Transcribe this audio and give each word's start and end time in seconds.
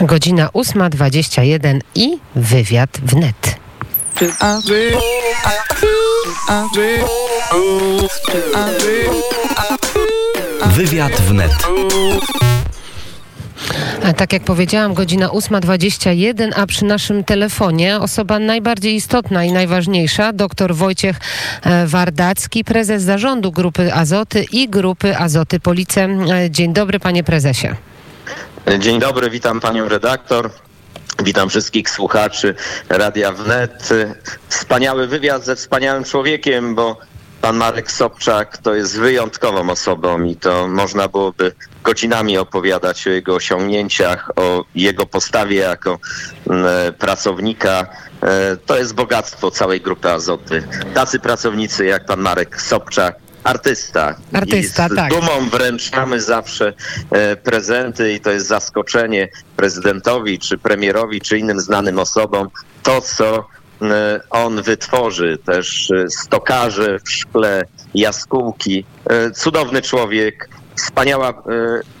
Godzina 0.00 0.46
8.21 0.46 1.80
i 1.94 2.18
wywiad 2.34 2.90
wnet. 3.02 3.56
Wywiad 10.66 11.12
wnet. 11.12 11.52
Tak 14.16 14.32
jak 14.32 14.44
powiedziałam, 14.44 14.94
godzina 14.94 15.28
8.21, 15.28 16.50
a 16.56 16.66
przy 16.66 16.84
naszym 16.84 17.24
telefonie 17.24 17.98
osoba 17.98 18.38
najbardziej 18.38 18.94
istotna 18.94 19.44
i 19.44 19.52
najważniejsza, 19.52 20.32
dr 20.32 20.74
Wojciech 20.74 21.16
e, 21.62 21.86
Wardacki, 21.86 22.64
prezes 22.64 23.02
zarządu 23.02 23.52
Grupy 23.52 23.94
Azoty 23.94 24.44
i 24.52 24.68
Grupy 24.68 25.16
Azoty 25.16 25.60
Police. 25.60 26.04
E, 26.04 26.50
dzień 26.50 26.72
dobry, 26.72 27.00
panie 27.00 27.24
prezesie. 27.24 27.68
Dzień 28.78 28.98
dobry, 29.00 29.30
witam 29.30 29.60
panią 29.60 29.88
redaktor. 29.88 30.50
Witam 31.24 31.48
wszystkich 31.48 31.90
słuchaczy 31.90 32.54
Radia 32.88 33.32
Wnet. 33.32 33.88
Wspaniały 34.48 35.06
wywiad 35.06 35.44
ze 35.44 35.56
wspaniałym 35.56 36.04
człowiekiem, 36.04 36.74
bo 36.74 36.96
pan 37.40 37.56
Marek 37.56 37.92
Sobczak 37.92 38.58
to 38.58 38.74
jest 38.74 38.98
wyjątkową 38.98 39.70
osobą 39.70 40.22
i 40.22 40.36
to 40.36 40.68
można 40.68 41.08
byłoby 41.08 41.52
godzinami 41.84 42.38
opowiadać 42.38 43.06
o 43.06 43.10
jego 43.10 43.34
osiągnięciach, 43.34 44.30
o 44.36 44.64
jego 44.74 45.06
postawie 45.06 45.56
jako 45.56 45.98
mm, 46.50 46.94
pracownika. 46.94 47.86
E, 48.22 48.56
To 48.56 48.78
jest 48.78 48.94
bogactwo 48.94 49.50
całej 49.50 49.80
grupy 49.80 50.10
Azoty. 50.10 50.62
Tacy 50.94 51.18
pracownicy 51.18 51.84
jak 51.84 52.04
pan 52.06 52.20
Marek 52.20 52.62
Sobczak, 52.62 53.16
artysta. 53.44 54.14
Artysta, 54.32 54.86
I 54.86 54.90
z 54.90 54.94
tak. 54.96 55.10
dumą 55.10 55.48
wręczamy 55.50 56.20
zawsze 56.20 56.72
e, 57.10 57.36
prezenty 57.36 58.12
i 58.12 58.20
to 58.20 58.30
jest 58.30 58.46
zaskoczenie 58.46 59.28
prezydentowi, 59.56 60.38
czy 60.38 60.58
premierowi, 60.58 61.20
czy 61.20 61.38
innym 61.38 61.60
znanym 61.60 61.98
osobom. 61.98 62.48
To, 62.82 63.00
co 63.00 63.46
e, 63.82 64.20
on 64.30 64.62
wytworzy, 64.62 65.38
też 65.46 65.90
e, 65.90 66.10
stokarze 66.10 66.98
w 67.04 67.10
szkle, 67.10 67.64
jaskółki. 67.94 68.84
Cudowny 69.34 69.82
człowiek, 69.82 70.48
wspaniała, 70.76 71.42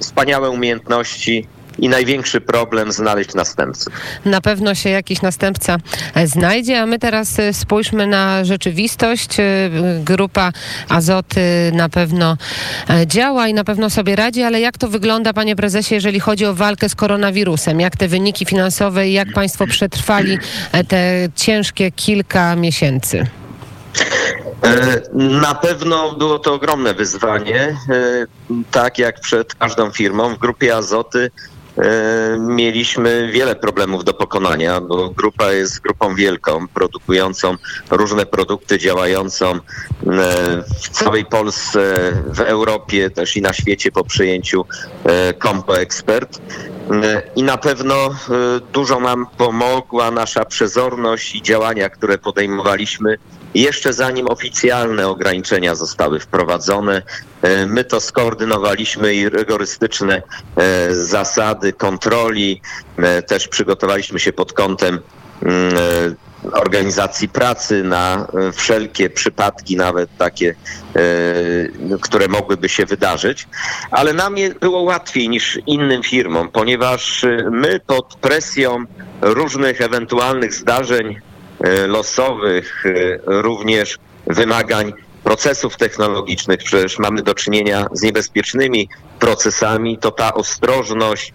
wspaniałe 0.00 0.50
umiejętności 0.50 1.48
i 1.80 1.88
największy 1.88 2.40
problem 2.40 2.92
znaleźć 2.92 3.34
następców. 3.34 3.92
Na 4.24 4.40
pewno 4.40 4.74
się 4.74 4.90
jakiś 4.90 5.22
następca 5.22 5.76
e, 6.14 6.26
znajdzie, 6.26 6.80
a 6.80 6.86
my 6.86 6.98
teraz 6.98 7.38
e, 7.38 7.52
spójrzmy 7.52 8.06
na 8.06 8.44
rzeczywistość. 8.44 9.40
E, 9.40 9.70
Grupa 10.04 10.52
Azoty 10.88 11.40
na 11.74 11.88
pewno 11.88 12.36
działa 13.06 13.48
i 13.48 13.54
na 13.54 13.64
pewno 13.64 13.90
sobie 13.90 14.16
radzi, 14.16 14.42
ale 14.42 14.60
jak 14.60 14.78
to 14.78 14.88
wygląda, 14.88 15.32
panie 15.32 15.56
prezesie, 15.56 15.94
jeżeli 15.94 16.20
chodzi 16.20 16.46
o 16.46 16.54
walkę 16.54 16.88
z 16.88 16.94
koronawirusem? 16.94 17.80
Jak 17.80 17.96
te 17.96 18.08
wyniki 18.08 18.46
finansowe 18.46 19.08
i 19.08 19.12
jak 19.12 19.32
państwo 19.32 19.66
przetrwali 19.66 20.38
te 20.88 21.28
ciężkie 21.36 21.92
kilka 21.92 22.56
miesięcy? 22.56 23.26
Na 25.14 25.54
pewno 25.54 26.12
było 26.12 26.38
to 26.38 26.54
ogromne 26.54 26.94
wyzwanie. 26.94 27.76
Tak 28.70 28.98
jak 28.98 29.20
przed 29.20 29.54
każdą 29.54 29.90
firmą, 29.90 30.34
w 30.34 30.38
grupie 30.38 30.76
Azoty 30.76 31.30
mieliśmy 32.38 33.30
wiele 33.32 33.56
problemów 33.56 34.04
do 34.04 34.14
pokonania, 34.14 34.80
bo 34.80 35.10
grupa 35.10 35.52
jest 35.52 35.80
grupą 35.80 36.14
wielką, 36.14 36.68
produkującą 36.68 37.56
różne 37.90 38.26
produkty, 38.26 38.78
działającą 38.78 39.52
e, 39.52 39.60
w 40.82 40.88
całej 40.88 41.24
Polsce, 41.24 41.94
w 42.26 42.40
Europie 42.40 43.10
też 43.10 43.36
i 43.36 43.42
na 43.42 43.52
świecie 43.52 43.92
po 43.92 44.04
przejęciu 44.04 44.64
e, 45.04 45.34
Compo 45.34 45.78
Expert. 45.78 46.40
E, 46.90 47.22
I 47.36 47.42
na 47.42 47.56
pewno 47.56 47.94
e, 47.94 48.10
dużo 48.72 49.00
nam 49.00 49.26
pomogła 49.36 50.10
nasza 50.10 50.44
przezorność 50.44 51.34
i 51.34 51.42
działania, 51.42 51.90
które 51.90 52.18
podejmowaliśmy 52.18 53.18
jeszcze 53.54 53.92
zanim 53.92 54.28
oficjalne 54.28 55.08
ograniczenia 55.08 55.74
zostały 55.74 56.20
wprowadzone. 56.20 57.02
E, 57.42 57.66
My 57.66 57.84
to 57.84 58.00
skoordynowaliśmy 58.00 59.14
i 59.14 59.28
rygorystyczne 59.28 60.22
zasady 60.90 61.72
kontroli 61.72 62.60
też 63.26 63.48
przygotowaliśmy 63.48 64.20
się 64.20 64.32
pod 64.32 64.52
kątem 64.52 65.00
mm, 65.42 65.74
organizacji 66.52 67.28
pracy 67.28 67.82
na 67.84 68.26
e, 68.48 68.52
wszelkie 68.52 69.10
przypadki, 69.10 69.76
nawet 69.76 70.10
takie, 70.18 70.54
e, 70.96 71.98
które 72.00 72.28
mogłyby 72.28 72.68
się 72.68 72.86
wydarzyć. 72.86 73.48
Ale 73.90 74.12
nam 74.12 74.34
było 74.60 74.82
łatwiej 74.82 75.28
niż 75.28 75.58
innym 75.66 76.02
firmom, 76.02 76.48
ponieważ 76.48 77.24
e, 77.24 77.48
my 77.50 77.80
pod 77.86 78.14
presją 78.14 78.84
różnych 79.20 79.80
ewentualnych 79.80 80.54
zdarzeń 80.54 81.16
losowych, 81.86 82.84
również 83.26 83.98
wymagań 84.26 84.92
procesów 85.24 85.76
technologicznych, 85.76 86.58
przecież 86.64 86.98
mamy 86.98 87.22
do 87.22 87.34
czynienia 87.34 87.86
z 87.92 88.02
niebezpiecznymi 88.02 88.88
procesami, 89.18 89.98
to 89.98 90.10
ta 90.10 90.34
ostrożność, 90.34 91.32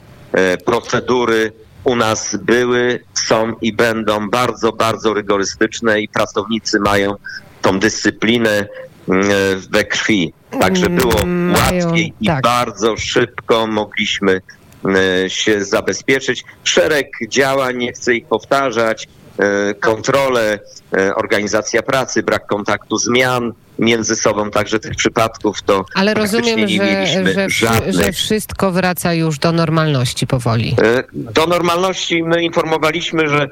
procedury 0.66 1.52
u 1.86 1.96
nas 1.96 2.36
były, 2.36 3.00
są 3.14 3.54
i 3.62 3.74
będą 3.74 4.30
bardzo, 4.30 4.72
bardzo 4.72 5.14
rygorystyczne 5.14 6.02
i 6.02 6.08
pracownicy 6.08 6.80
mają 6.80 7.16
tą 7.62 7.80
dyscyplinę 7.80 8.68
mm, 9.10 9.28
we 9.70 9.84
krwi. 9.84 10.34
Także 10.60 10.90
było 10.90 11.22
Mm, 11.22 11.52
mają, 11.52 11.86
łatwiej 11.86 12.14
i 12.22 12.28
tak. 12.28 12.44
bardzo 12.44 12.98
szybko 12.98 13.68
mogliśmy 13.68 14.42
e, 14.86 15.30
się 15.30 15.66
zabezpieczyć. 15.66 16.44
Szereg 16.64 17.08
działań, 17.30 17.78
nie 17.78 17.94
chcę 17.94 18.16
ich 18.16 18.26
powtarzać, 18.26 19.08
e, 19.38 19.74
kontrole, 19.74 20.60
e, 20.98 21.16
organizacja 21.16 21.84
pracy, 21.84 22.24
brak 22.24 22.48
kontaktu 22.48 22.98
zmian 22.98 23.54
między 23.80 24.16
sobą, 24.16 24.52
także 24.52 24.80
tych 24.80 24.96
przypadków 24.96 25.62
to 25.62 25.86
Ale 25.96 26.14
rozumiem, 26.14 26.66
nie 26.66 27.08
że, 27.08 27.50
że, 27.50 27.94
że 27.94 28.12
wszystko 28.12 28.72
wraca 28.72 29.14
już 29.14 29.40
do 29.40 29.52
normalności 29.52 30.28
powoli. 30.28 30.76
E, 30.82 31.04
Do 31.14 31.48
normalności 31.48 32.24
my 32.24 32.44
informowaliśmy, 32.44 33.30
że 33.30 33.48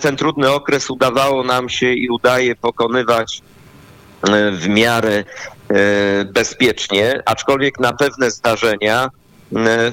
ten 0.00 0.16
trudny 0.16 0.52
okres 0.52 0.90
udawało 0.90 1.44
nam 1.44 1.68
się 1.68 1.92
i 1.92 2.08
udaje 2.08 2.56
pokonywać 2.56 3.42
w 4.52 4.68
miarę 4.68 5.24
bezpiecznie, 6.32 7.22
aczkolwiek 7.26 7.80
na 7.80 7.92
pewne 7.92 8.30
zdarzenia 8.30 9.10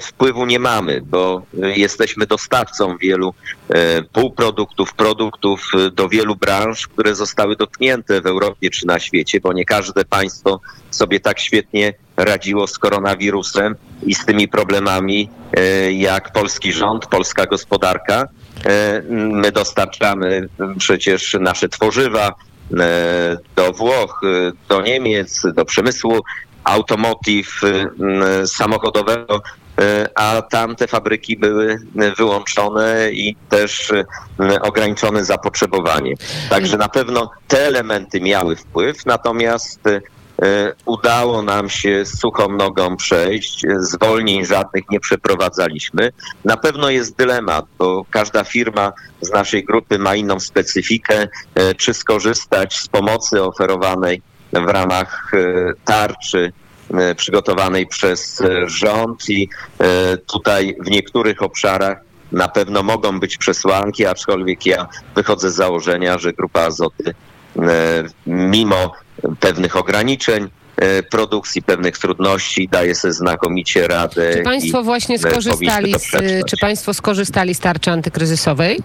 wpływu 0.02 0.46
nie 0.46 0.60
mamy, 0.60 1.02
bo 1.06 1.42
e, 1.64 1.70
jesteśmy 1.78 2.26
dostawcą 2.26 2.98
wielu 2.98 3.34
e, 3.70 4.02
półproduktów, 4.02 4.94
produktów 4.94 5.72
e, 5.74 5.92
do 5.92 6.10
wielu 6.10 6.36
branż, 6.36 6.88
które 6.88 7.16
zostały 7.16 7.56
dotknięte 7.56 8.22
w 8.22 8.26
Europie 8.26 8.70
czy 8.70 8.88
na 8.88 9.00
świecie, 9.00 9.40
bo 9.40 9.54
nie 9.54 9.66
każde 9.66 10.06
państwo 10.06 10.60
sobie 10.92 11.20
tak 11.20 11.40
świetnie 11.40 11.94
radziło 12.18 12.68
z 12.68 12.80
koronawirusem 12.80 13.76
i 14.04 14.16
z 14.16 14.26
tymi 14.26 14.48
problemami 14.48 15.30
e, 15.54 15.92
jak 15.92 16.32
polski 16.32 16.74
rząd, 16.74 17.06
polska 17.06 17.46
gospodarka. 17.46 18.28
E, 18.66 19.02
My 19.12 19.52
dostarczamy 19.52 20.50
przecież 20.78 21.38
nasze 21.40 21.70
tworzywa 21.70 22.36
e, 22.80 23.38
do 23.56 23.74
Włoch, 23.74 24.22
e, 24.24 24.52
do 24.70 24.82
Niemiec, 24.82 25.44
do 25.54 25.66
przemysłu 25.66 26.20
automotive 26.68 27.52
m, 27.64 28.48
samochodowego, 28.48 29.42
e, 29.82 30.10
a 30.16 30.42
tam 30.42 30.76
te 30.76 30.88
fabryki 30.88 31.38
były 31.38 31.78
wyłączone 32.18 33.12
i 33.12 33.36
też 33.50 33.92
e, 33.92 34.62
ograniczone 34.62 35.26
zapotrzebowanie. 35.26 36.14
Także 36.50 36.78
na 36.78 36.90
pewno 36.90 37.32
te 37.48 37.68
elementy 37.68 38.22
miały 38.22 38.56
wpływ, 38.56 39.06
natomiast 39.06 39.80
udało 40.86 41.42
nam 41.42 41.70
się 41.70 42.06
suchą 42.06 42.50
nogą 42.50 42.98
przejść, 42.98 43.66
zwolnień 43.80 44.46
żadnych 44.46 44.84
nie 44.90 45.00
przeprowadzaliśmy. 45.00 46.12
Na 46.46 46.58
pewno 46.58 46.90
jest 46.90 47.16
dylemat, 47.16 47.66
bo 47.78 48.06
każda 48.12 48.44
firma 48.44 48.94
z 49.22 49.30
naszej 49.30 49.66
grupy 49.66 50.00
ma 50.00 50.16
inną 50.16 50.40
specyfikę, 50.40 51.28
czy 51.78 51.94
skorzystać 51.94 52.80
z 52.80 52.88
pomocy 52.88 53.44
oferowanej 53.44 54.22
w 54.62 54.70
ramach 54.70 55.32
e, 55.34 55.74
tarczy 55.86 56.52
e, 56.94 57.16
przygotowanej 57.16 57.88
przez 57.88 58.42
e, 58.42 58.70
rząd 58.70 59.30
i 59.30 59.50
tutaj 60.28 60.76
w 60.86 60.90
niektórych 60.90 61.42
obszarach 61.42 61.98
na 62.32 62.48
pewno 62.48 62.84
mogą 62.84 63.20
być 63.20 63.38
przesłanki, 63.38 64.06
aczkolwiek 64.06 64.66
ja 64.66 64.88
wychodzę 65.16 65.52
z 65.52 65.56
założenia, 65.56 66.18
że 66.18 66.34
grupa 66.34 66.62
Azoty 66.62 67.14
mimo 68.28 68.94
pewnych 69.40 69.76
ograniczeń 69.76 70.50
produkcji, 71.10 71.62
pewnych 71.62 71.98
trudności 71.98 72.70
daje 72.72 72.96
sobie 72.96 73.14
znakomicie 73.14 73.88
radę. 73.88 74.34
Czy 74.34 74.44
państwo 74.44 74.84
właśnie 74.84 75.16
e, 75.16 75.20
skorzystali 75.20 75.94
z, 76.00 76.12
czy 76.48 76.58
państwo 76.58 76.94
skorzystali 76.94 77.56
z 77.56 77.60
tarczy 77.60 77.92
antykryzysowej? 77.92 78.80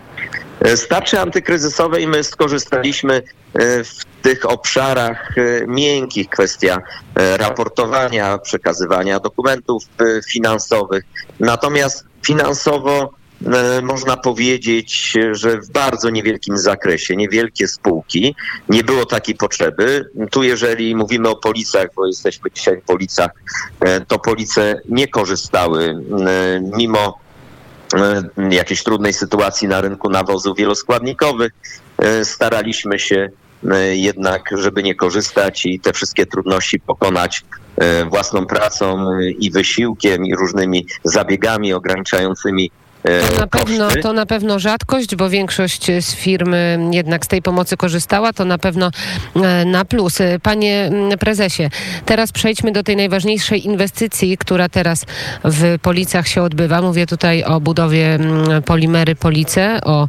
E, 0.61 0.77
Z 0.77 0.89
tarczy 0.89 1.21
antykryzysowej 1.21 2.07
my 2.07 2.25
skorzystaliśmy 2.25 3.15
e, 3.15 3.85
w 3.85 4.05
tych 4.23 4.51
obszarach 4.51 5.39
e, 5.39 5.67
miękkich, 5.67 6.29
kwestia 6.29 6.79
e, 7.15 7.37
raportowania, 7.37 8.39
przekazywania 8.39 9.21
dokumentów 9.21 9.85
e, 10.01 10.05
finansowych. 10.29 11.05
Natomiast 11.41 12.05
finansowo 12.27 13.03
e, 13.03 13.22
można 13.83 14.17
powiedzieć, 14.17 15.19
że 15.33 15.61
w 15.61 15.71
bardzo 15.71 16.11
niewielkim 16.11 16.59
zakresie, 16.59 17.17
niewielkie 17.17 17.69
spółki, 17.69 18.35
nie 18.69 18.85
było 18.85 19.07
takiej 19.07 19.35
potrzeby. 19.35 20.11
Tu 20.31 20.43
jeżeli 20.43 20.97
mówimy 20.97 21.29
o 21.29 21.37
policjach, 21.37 21.87
bo 21.97 22.07
jesteśmy 22.07 22.51
dzisiaj 22.51 22.81
w 22.81 22.85
policjach, 22.85 23.31
e, 23.81 24.01
to 24.01 24.19
police 24.19 24.81
nie 24.89 25.09
korzystały 25.09 25.85
e, 25.85 25.97
mimo 26.77 27.23
jakiejś 28.51 28.83
trudnej 28.83 29.13
sytuacji 29.13 29.69
na 29.69 29.81
rynku 29.81 30.11
nawozów 30.11 30.57
wieloskładnikowych. 30.57 31.53
Staraliśmy 32.23 32.99
się 32.99 33.31
jednak, 33.93 34.51
żeby 34.53 34.83
nie 34.83 34.95
korzystać 34.95 35.67
i 35.67 35.81
te 35.81 35.93
wszystkie 35.93 36.27
trudności 36.27 36.81
pokonać 36.81 37.45
własną 38.11 38.47
pracą 38.47 39.07
i 39.21 39.51
wysiłkiem 39.51 40.27
i 40.27 40.35
różnymi 40.35 40.87
zabiegami 41.05 41.73
ograniczającymi 41.73 42.71
E, 42.71 42.82
to 43.03 43.41
na, 43.41 43.47
pewno, 43.47 43.89
to 44.03 44.13
na 44.13 44.27
pewno 44.27 44.59
rzadkość, 44.59 45.17
bo 45.17 45.31
większość 45.31 45.87
z 46.01 46.15
firm 46.15 46.55
jednak 46.91 47.25
z 47.25 47.29
tej 47.29 47.43
pomocy 47.43 47.77
korzystała, 47.77 48.33
to 48.33 48.45
na 48.45 48.59
pewno 48.59 48.91
e, 49.37 49.65
na 49.65 49.85
plus. 49.85 50.21
E, 50.21 50.39
panie 50.39 50.91
prezesie, 51.21 51.71
teraz 52.07 52.33
przejdźmy 52.33 52.73
do 52.73 52.83
tej 52.83 52.97
najważniejszej 52.97 53.67
inwestycji, 53.67 54.39
która 54.39 54.69
teraz 54.69 55.07
w 55.45 55.79
Policach 55.83 56.29
się 56.29 56.43
odbywa. 56.43 56.83
Mówię 56.83 57.07
tutaj 57.07 57.45
o 57.45 57.61
budowie 57.61 58.19
Polimery 58.65 59.15
Police, 59.15 59.81
o 59.85 60.09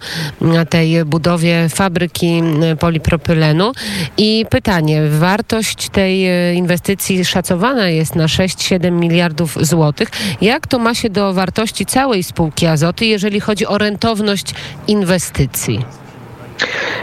tej 0.70 1.06
budowie 1.06 1.70
fabryki 1.70 2.42
polipropylenu. 2.80 3.72
I 4.18 4.46
pytanie, 4.50 5.02
wartość 5.10 5.90
tej 5.90 6.26
inwestycji 6.56 7.26
szacowana 7.26 7.90
jest 7.90 8.16
na 8.16 8.26
6-7 8.26 8.92
miliardów 8.92 9.58
złotych. 9.62 10.10
Jak 10.42 10.68
to 10.68 10.80
ma 10.80 10.96
się 10.96 11.10
do 11.10 11.34
wartości 11.34 11.86
całej 11.86 12.24
spółki 12.24 12.66
Azot? 12.66 12.83
Azoty, 12.84 13.06
jeżeli 13.06 13.40
chodzi 13.40 13.68
o 13.68 13.78
rentowność 13.78 14.54
inwestycji? 14.88 15.86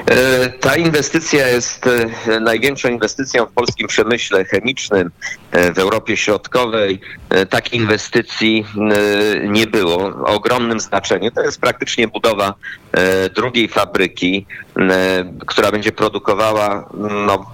E, 0.06 0.49
ta 0.49 0.77
inwestycja 0.77 1.49
jest 1.49 1.87
e, 1.87 2.41
największą 2.41 2.88
inwestycją 2.88 3.47
w 3.47 3.53
polskim 3.53 3.88
przemyśle 3.88 4.44
chemicznym 4.44 5.11
e, 5.50 5.73
w 5.73 5.79
Europie 5.79 6.17
Środkowej. 6.17 7.00
Takiej 7.50 7.81
inwestycji 7.81 8.67
nie 9.43 9.67
było 9.67 9.97
o 9.97 10.27
ogromnym 10.27 10.81
znaczeniu. 10.81 11.31
To 11.31 11.43
jest 11.43 11.61
praktycznie 11.61 12.09
budowa 12.09 12.55
drugiej 13.35 13.69
fabryki, 13.69 14.47
która 15.47 15.73
będzie 15.73 15.93
produkowała 15.93 16.88
no, 17.26 17.47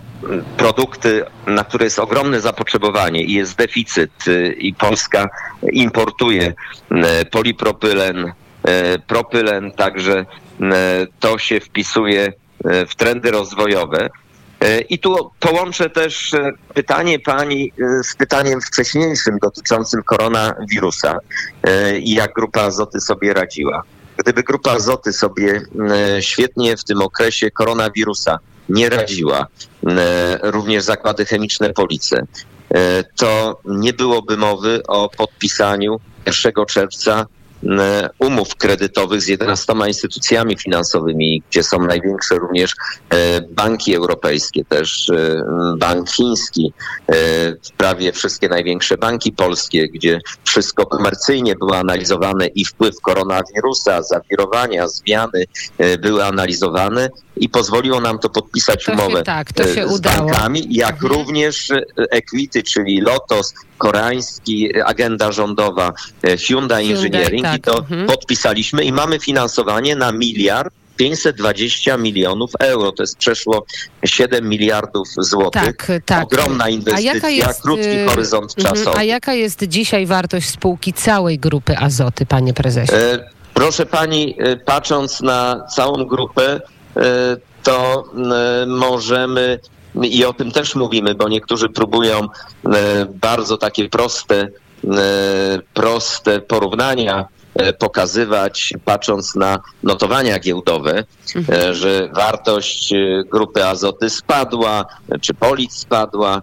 produkty, 0.56 1.24
na 1.46 1.64
które 1.64 1.84
jest 1.84 1.98
ogromne 1.98 2.40
zapotrzebowanie 2.40 3.22
i 3.22 3.32
jest 3.32 3.56
deficyt 3.56 4.24
i 4.58 4.74
Polska 4.74 5.28
importuje 5.72 6.54
polipropylen, 7.30 8.32
propylen, 9.06 9.72
także 9.72 10.26
to 11.20 11.38
się 11.38 11.60
wpisuje 11.60 12.32
w 12.88 12.94
trendy 12.96 13.30
rozwojowe. 13.30 14.08
I 14.88 14.98
tu 14.98 15.30
połączę 15.40 15.90
też 15.90 16.32
pytanie 16.74 17.18
pani 17.18 17.72
z 18.02 18.16
pytaniem 18.16 18.60
wcześniejszym 18.60 19.38
dotyczącym 19.42 20.02
koronawirusa 20.02 21.18
i 22.00 22.14
jak 22.14 22.32
grupa 22.32 22.60
Azoty 22.60 23.00
sobie 23.00 23.34
radziła. 23.34 23.82
Gdyby 24.16 24.42
grupa 24.42 24.70
Azoty 24.70 25.12
sobie 25.12 25.60
świetnie 26.20 26.76
w 26.76 26.84
tym 26.84 27.02
okresie 27.02 27.50
koronawirusa 27.50 28.38
nie 28.68 28.88
radziła, 28.88 29.46
e, 29.86 30.38
również 30.42 30.84
zakłady 30.84 31.24
chemiczne 31.24 31.72
Police, 31.72 32.26
to 33.16 33.60
nie 33.64 33.92
byłoby 33.92 34.36
mowy 34.36 34.82
o 34.88 35.08
podpisaniu 35.08 36.00
1 36.26 36.66
czerwca 36.66 37.26
umów 38.18 38.56
kredytowych 38.56 39.22
z 39.22 39.28
11 39.28 39.72
instytucjami 39.86 40.56
finansowymi, 40.56 41.42
gdzie 41.50 41.62
są 41.62 41.78
największe 41.78 42.34
również 42.34 42.70
e, 43.10 43.40
banki 43.40 43.94
europejskie, 43.94 44.64
też 44.64 45.10
e, 45.10 45.42
bank 45.78 46.10
chiński, 46.10 46.72
prawie 47.76 48.12
wszystkie 48.12 48.48
największe 48.48 48.96
banki 48.96 49.32
polskie, 49.32 49.88
gdzie 49.88 50.20
wszystko 50.44 50.86
komercyjnie 50.86 51.54
było 51.54 51.76
analizowane 51.78 52.46
i 52.46 52.64
wpływ 52.64 53.00
koronawirusa, 53.02 54.02
zawirowania, 54.02 54.88
zmiany 54.88 55.44
były 56.00 56.24
analizowane 56.24 57.10
i 57.36 57.48
pozwoliło 57.48 58.00
nam 58.00 58.18
to 58.18 58.28
podpisać 58.30 58.84
to 58.84 58.92
umowę 58.92 59.18
się, 59.18 59.22
tak, 59.22 59.52
to 59.52 59.74
się 59.74 59.88
z 59.88 59.92
udało. 59.92 60.16
bankami, 60.16 60.66
jak 60.70 60.94
mhm. 60.94 61.12
również 61.12 61.72
Equity, 62.10 62.62
czyli 62.62 63.00
Lotos, 63.00 63.54
koreański, 63.78 64.82
agenda 64.82 65.32
rządowa, 65.32 65.92
Hyundai, 66.22 66.38
Hyundai 66.46 66.92
Engineering 66.92 67.42
tak. 67.42 67.55
I 67.56 67.60
to 67.60 67.78
mhm. 67.78 68.06
podpisaliśmy 68.06 68.84
i 68.84 68.92
mamy 68.92 69.18
finansowanie 69.18 69.96
na 69.96 70.12
miliard 70.12 70.74
520 70.96 71.96
milionów 71.96 72.50
euro. 72.58 72.92
To 72.92 73.02
jest 73.02 73.16
przeszło 73.16 73.66
7 74.04 74.48
miliardów 74.48 75.08
złotych. 75.18 75.76
Tak, 75.76 75.92
tak. 76.04 76.24
Ogromna 76.24 76.68
inwestycja, 76.68 77.28
jest, 77.28 77.62
krótki 77.62 77.88
y, 77.88 78.06
horyzont 78.08 78.54
mhm. 78.58 78.76
czasowy. 78.76 78.98
A 78.98 79.02
jaka 79.02 79.34
jest 79.34 79.64
dzisiaj 79.64 80.06
wartość 80.06 80.48
spółki 80.48 80.92
całej 80.92 81.38
grupy 81.38 81.78
Azoty, 81.78 82.26
panie 82.26 82.54
prezesie? 82.54 82.94
E, 82.94 83.30
proszę 83.54 83.86
pani, 83.86 84.36
e, 84.38 84.56
patrząc 84.56 85.20
na 85.20 85.66
całą 85.74 86.04
grupę, 86.04 86.60
e, 86.96 87.36
to 87.62 88.04
możemy 88.66 89.58
i 90.02 90.24
o 90.24 90.32
tym 90.32 90.50
też 90.50 90.74
mówimy, 90.74 91.14
bo 91.14 91.28
niektórzy 91.28 91.68
próbują 91.68 92.28
bardzo 93.14 93.56
takie 93.56 93.88
proste, 93.88 94.48
proste 95.74 96.40
porównania 96.40 97.28
pokazywać, 97.78 98.74
patrząc 98.84 99.34
na 99.34 99.58
notowania 99.82 100.38
giełdowe, 100.38 101.04
mhm. 101.36 101.70
E, 101.70 101.74
że 101.74 102.08
wartość 102.14 102.92
e, 102.92 102.96
grupy 103.30 103.66
Azoty 103.66 104.10
spadła, 104.10 104.86
czy 105.20 105.34
Polic 105.34 105.72
spadła. 105.72 106.42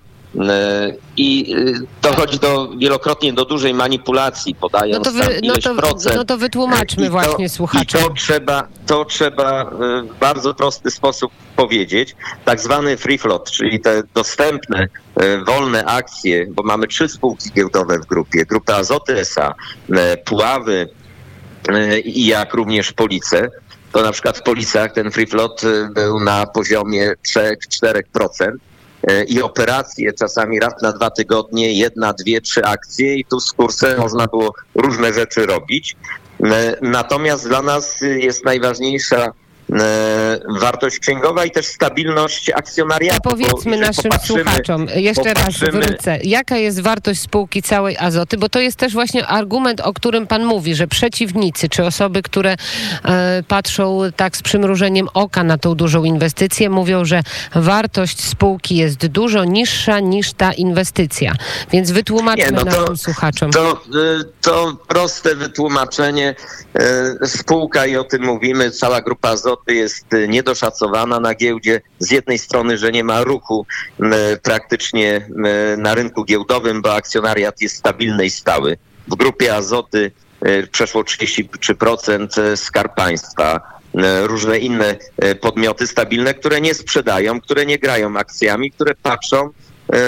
I 1.17 1.55
dochodzi 2.01 2.39
do 2.39 2.69
wielokrotnie 2.77 3.33
do 3.33 3.45
dużej 3.45 3.73
manipulacji, 3.73 4.55
podając 4.55 5.05
no 5.05 5.11
to 5.11 5.17
wy, 5.17 5.41
no 5.43 5.53
to, 5.53 5.75
procent. 5.75 6.15
No 6.15 6.25
to 6.25 6.37
wytłumaczmy 6.37 7.09
właśnie 7.09 7.49
słuchaczom. 7.49 8.01
I 8.01 8.03
to 8.03 8.13
trzeba, 8.13 8.67
to 8.85 9.05
trzeba 9.05 9.65
w 9.65 10.19
bardzo 10.19 10.53
prosty 10.53 10.91
sposób 10.91 11.31
powiedzieć. 11.55 12.15
Tak 12.45 12.59
zwany 12.59 12.97
free 12.97 13.17
float, 13.17 13.51
czyli 13.51 13.79
te 13.79 14.03
dostępne, 14.13 14.87
wolne 15.47 15.85
akcje, 15.85 16.47
bo 16.49 16.63
mamy 16.63 16.87
trzy 16.87 17.09
spółki 17.09 17.51
giełdowe 17.51 17.99
w 17.99 18.05
grupie. 18.05 18.45
Grupa 18.45 18.75
Azoty 18.75 19.19
SA, 19.19 19.53
Puławy, 20.25 20.89
E, 20.89 21.02
i 22.03 22.25
jak 22.25 22.53
również 22.53 22.93
Police, 22.93 23.49
to 23.91 24.01
na 24.01 24.11
przykład 24.11 24.37
w 24.37 24.43
Policach 24.43 24.93
ten 24.93 25.11
free 25.11 25.27
float 25.27 25.63
e, 25.63 25.89
był 25.93 26.19
na 26.19 26.45
poziomie 26.45 27.13
3-4% 27.27 28.51
e, 29.03 29.23
i 29.23 29.41
operacje 29.41 30.13
czasami 30.13 30.59
raz 30.59 30.81
na 30.81 30.91
dwa 30.91 31.09
tygodnie, 31.09 31.73
jedna, 31.73 32.13
dwie, 32.13 32.41
trzy 32.41 32.63
akcje 32.63 33.15
i 33.15 33.25
tu 33.25 33.39
z 33.39 33.51
kursem 33.51 33.99
można 33.99 34.27
było 34.27 34.53
różne 34.75 35.13
rzeczy 35.13 35.45
robić. 35.45 35.95
Natomiast 36.81 37.47
dla 37.47 37.61
nas 37.61 38.01
jest 38.01 38.45
najważniejsza 38.45 39.33
E, 39.42 39.42
wartość 40.59 40.99
księgowa 40.99 41.45
i 41.45 41.51
też 41.51 41.65
stabilność 41.65 42.49
akcjonariatu. 42.49 43.21
To 43.21 43.29
powiedzmy 43.29 43.77
naszym 43.77 44.11
słuchaczom, 44.25 44.87
jeszcze 44.95 45.33
raz 45.33 45.57
wrócę, 45.57 46.19
jaka 46.23 46.57
jest 46.57 46.81
wartość 46.81 47.21
spółki 47.21 47.61
całej 47.61 47.97
Azoty, 47.97 48.37
bo 48.37 48.49
to 48.49 48.59
jest 48.59 48.77
też 48.77 48.93
właśnie 48.93 49.27
argument, 49.27 49.81
o 49.81 49.93
którym 49.93 50.27
pan 50.27 50.45
mówi, 50.45 50.75
że 50.75 50.87
przeciwnicy, 50.87 51.69
czy 51.69 51.85
osoby, 51.85 52.21
które 52.21 52.55
e, 53.05 53.43
patrzą 53.47 53.99
tak 54.15 54.37
z 54.37 54.41
przymrużeniem 54.41 55.07
oka 55.13 55.43
na 55.43 55.57
tą 55.57 55.75
dużą 55.75 56.03
inwestycję, 56.03 56.69
mówią, 56.69 57.05
że 57.05 57.21
wartość 57.55 58.21
spółki 58.21 58.75
jest 58.75 59.07
dużo 59.07 59.43
niższa 59.43 59.99
niż 59.99 60.33
ta 60.33 60.53
inwestycja. 60.53 61.33
Więc 61.71 61.91
wytłumaczmy 61.91 62.45
Nie, 62.45 62.51
no 62.51 62.65
to, 62.65 62.81
naszym 62.81 62.97
słuchaczom. 62.97 63.51
To, 63.51 63.71
e, 63.71 63.77
to 64.41 64.77
proste 64.87 65.35
wytłumaczenie. 65.35 66.35
Spółka 67.25 67.85
i 67.85 67.97
o 67.97 68.03
tym 68.03 68.23
mówimy, 68.23 68.71
cała 68.71 69.01
grupa 69.01 69.29
Azoty 69.29 69.62
jest 69.67 70.13
y, 70.13 70.27
niedoszacowana 70.27 71.19
na 71.19 71.35
giełdzie. 71.35 71.81
Z 71.99 72.11
jednej 72.11 72.39
strony, 72.39 72.77
że 72.77 72.91
nie 72.91 73.03
ma 73.03 73.23
ruchu 73.23 73.65
praktycznie 74.41 75.27
na 75.77 75.95
rynku 75.95 76.25
giełdowym, 76.25 76.81
bo 76.81 76.95
akcjonariat 76.95 77.61
jest 77.61 77.75
stabilny 77.75 78.25
i 78.25 78.29
stały. 78.29 78.77
W 79.07 79.15
grupie 79.15 79.55
Azoty 79.55 80.11
y, 80.47 80.67
przeszło 80.71 81.03
33% 81.03 82.41
y, 82.41 82.57
skarb 82.57 82.95
państwa 82.95 83.73
różne 84.23 84.59
inne 84.59 84.95
podmioty 85.41 85.87
stabilne, 85.87 86.33
które 86.33 86.61
nie 86.61 86.73
sprzedają, 86.73 87.41
które 87.41 87.65
nie 87.65 87.77
grają 87.77 88.17
akcjami, 88.17 88.71
które 88.71 88.95
patrzą 88.95 89.49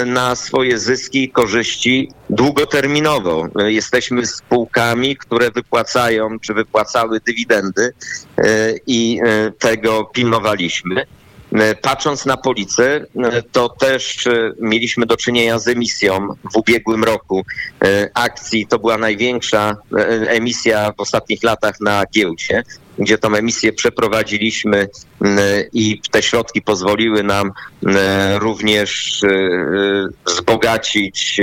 na 0.06 0.36
swoje 0.36 0.78
zyski 0.78 1.22
i 1.22 1.30
korzyści 1.30 2.10
długoterminowo. 2.30 3.48
E, 3.58 3.72
jesteśmy 3.72 4.26
spółkami, 4.26 5.16
które 5.16 5.50
wypłacają 5.50 6.38
czy 6.40 6.54
wypłacały 6.54 7.20
dywidendy 7.26 7.92
e, 8.38 8.72
i 8.86 9.20
tego 9.58 10.04
pilnowaliśmy. 10.04 11.06
Patrząc 11.82 12.26
na 12.26 12.36
Policę, 12.36 13.06
to 13.52 13.68
też 13.68 14.28
mieliśmy 14.60 15.06
do 15.06 15.16
czynienia 15.16 15.58
z 15.58 15.68
emisją 15.68 16.28
w 16.52 16.56
ubiegłym 16.56 17.04
roku 17.04 17.44
akcji. 18.14 18.66
To 18.66 18.78
była 18.78 18.98
największa 18.98 19.76
emisja 20.26 20.92
w 20.98 21.00
ostatnich 21.00 21.42
latach 21.42 21.74
na 21.80 22.04
giełdzie 22.14 22.62
gdzie 22.98 23.18
tą 23.18 23.34
emisję 23.34 23.72
przeprowadziliśmy 23.72 24.88
i 25.72 26.00
te 26.10 26.22
środki 26.22 26.62
pozwoliły 26.62 27.22
nam 27.22 27.52
również 28.38 29.20
wzbogacić 30.26 31.40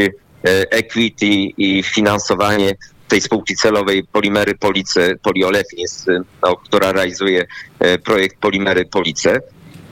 equity 0.72 1.26
i 1.58 1.84
finansowanie 1.84 2.76
tej 3.08 3.22
spółki 3.22 3.56
celowej 3.56 4.04
Polimery 4.04 4.56
Police, 4.56 5.16
Poliolefins, 5.22 6.06
no, 6.42 6.56
która 6.56 6.92
realizuje 6.92 7.46
e, 7.80 7.98
projekt 7.98 8.38
Polimery 8.40 8.86
Police. 8.86 9.40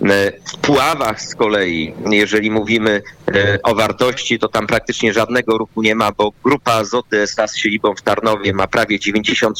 E, 0.09 0.31
w 0.31 0.57
Puławach 0.57 1.21
z 1.21 1.35
kolei, 1.35 1.93
jeżeli 2.11 2.51
mówimy 2.51 3.01
e, 3.35 3.59
o 3.63 3.75
wartości, 3.75 4.39
to 4.39 4.47
tam 4.47 4.67
praktycznie 4.67 5.13
żadnego 5.13 5.57
ruchu 5.57 5.81
nie 5.81 5.95
ma, 5.95 6.11
bo 6.11 6.31
grupa 6.43 6.71
Azoty 6.73 7.21
SA 7.21 7.47
z 7.47 7.55
siedzibą 7.55 7.95
w 7.95 8.01
Tarnowie 8.01 8.53
ma 8.53 8.67
prawie 8.67 8.99
97%. 8.99 9.51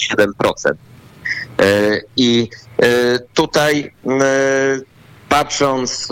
I 2.18 2.50
tutaj 3.34 3.94
patrząc 5.30 6.08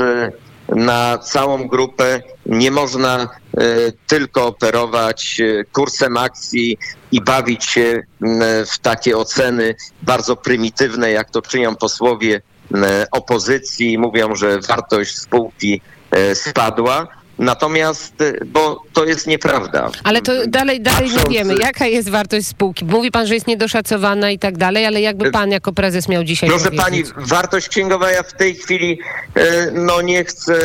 na 0.75 1.17
całą 1.17 1.67
grupę 1.67 2.21
nie 2.45 2.71
można 2.71 3.19
e, 3.19 3.27
tylko 4.07 4.45
operować 4.47 5.41
e, 5.41 5.63
kursem 5.63 6.17
akcji 6.17 6.77
i 7.11 7.21
bawić 7.21 7.65
się 7.65 8.03
w 8.73 8.79
takie 8.81 9.17
oceny 9.17 9.75
bardzo 10.01 10.35
prymitywne, 10.35 11.11
jak 11.11 11.29
to 11.29 11.41
czynią 11.41 11.75
posłowie 11.75 12.41
opozycji. 13.11 13.97
Mówią, 13.97 14.35
że 14.35 14.59
wartość 14.59 15.17
spółki 15.17 15.81
e, 16.11 16.35
spadła 16.35 17.07
Natomiast, 17.39 18.21
y, 18.21 18.45
bo 18.45 18.83
to 18.93 19.05
jest 19.05 19.27
nieprawda. 19.27 19.89
Ale 20.03 20.21
to 20.21 20.31
dalej, 20.47 20.81
dalej 20.81 21.09
nie 21.09 21.23
wiemy, 21.29 21.55
jaka 21.55 21.85
jest 21.85 22.09
wartość 22.09 22.47
spółki. 22.47 22.85
Mówi 22.85 23.11
pan, 23.11 23.27
że 23.27 23.33
jest 23.33 23.47
niedoszacowana 23.47 24.31
i 24.31 24.39
tak 24.39 24.57
dalej, 24.57 24.85
ale 24.85 25.01
jakby 25.01 25.31
pan 25.31 25.51
jako 25.51 25.71
prezes 25.73 26.09
miał 26.09 26.23
dzisiaj 26.23 26.49
Proszę 26.49 26.71
powiedzieć? 26.71 26.85
pani, 26.85 27.27
wartość 27.27 27.69
księgowa 27.69 28.11
ja 28.11 28.23
w 28.23 28.33
tej 28.33 28.55
chwili 28.55 28.99
no 29.73 30.01
nie 30.01 30.25
chcę 30.25 30.59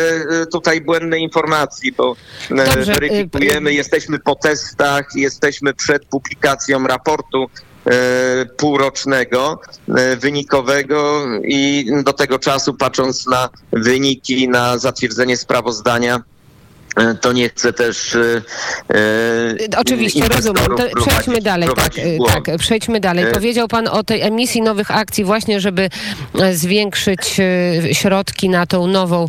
tutaj 0.52 0.80
błędnej 0.80 1.22
informacji, 1.22 1.92
bo 1.92 2.16
Dobrze, 2.50 2.92
weryfikujemy, 2.92 3.72
jesteśmy 3.72 4.18
po 4.18 4.34
testach, 4.34 5.06
jesteśmy 5.14 5.74
przed 5.74 6.04
publikacją 6.04 6.86
raportu 6.86 7.50
półrocznego, 8.56 9.60
wynikowego 10.16 11.26
i 11.44 11.86
do 12.04 12.12
tego 12.12 12.38
czasu 12.38 12.74
patrząc 12.74 13.26
na 13.26 13.48
wyniki, 13.72 14.48
na 14.48 14.78
zatwierdzenie 14.78 15.36
sprawozdania, 15.36 16.20
E, 16.20 16.33
to 17.20 17.32
nie 17.32 17.48
chcę 17.48 17.72
też. 17.72 18.14
E, 18.14 18.42
e 18.94 19.78
Oczywiście, 19.78 20.28
rozumiem. 20.28 20.64
To 20.76 21.02
przejdźmy 21.04 21.40
dalej. 21.40 21.68
Tak, 21.76 21.92
tak, 22.28 22.58
przejdźmy 22.58 23.00
dalej. 23.00 23.24
E, 23.24 23.32
Powiedział 23.32 23.68
Pan 23.68 23.88
o 23.88 24.04
tej 24.04 24.22
emisji 24.22 24.62
nowych 24.62 24.90
akcji, 24.90 25.24
właśnie, 25.24 25.60
żeby 25.60 25.90
zwiększyć 26.52 27.40
środki 27.92 28.48
na 28.48 28.66
tą 28.66 28.86
nową, 28.86 29.26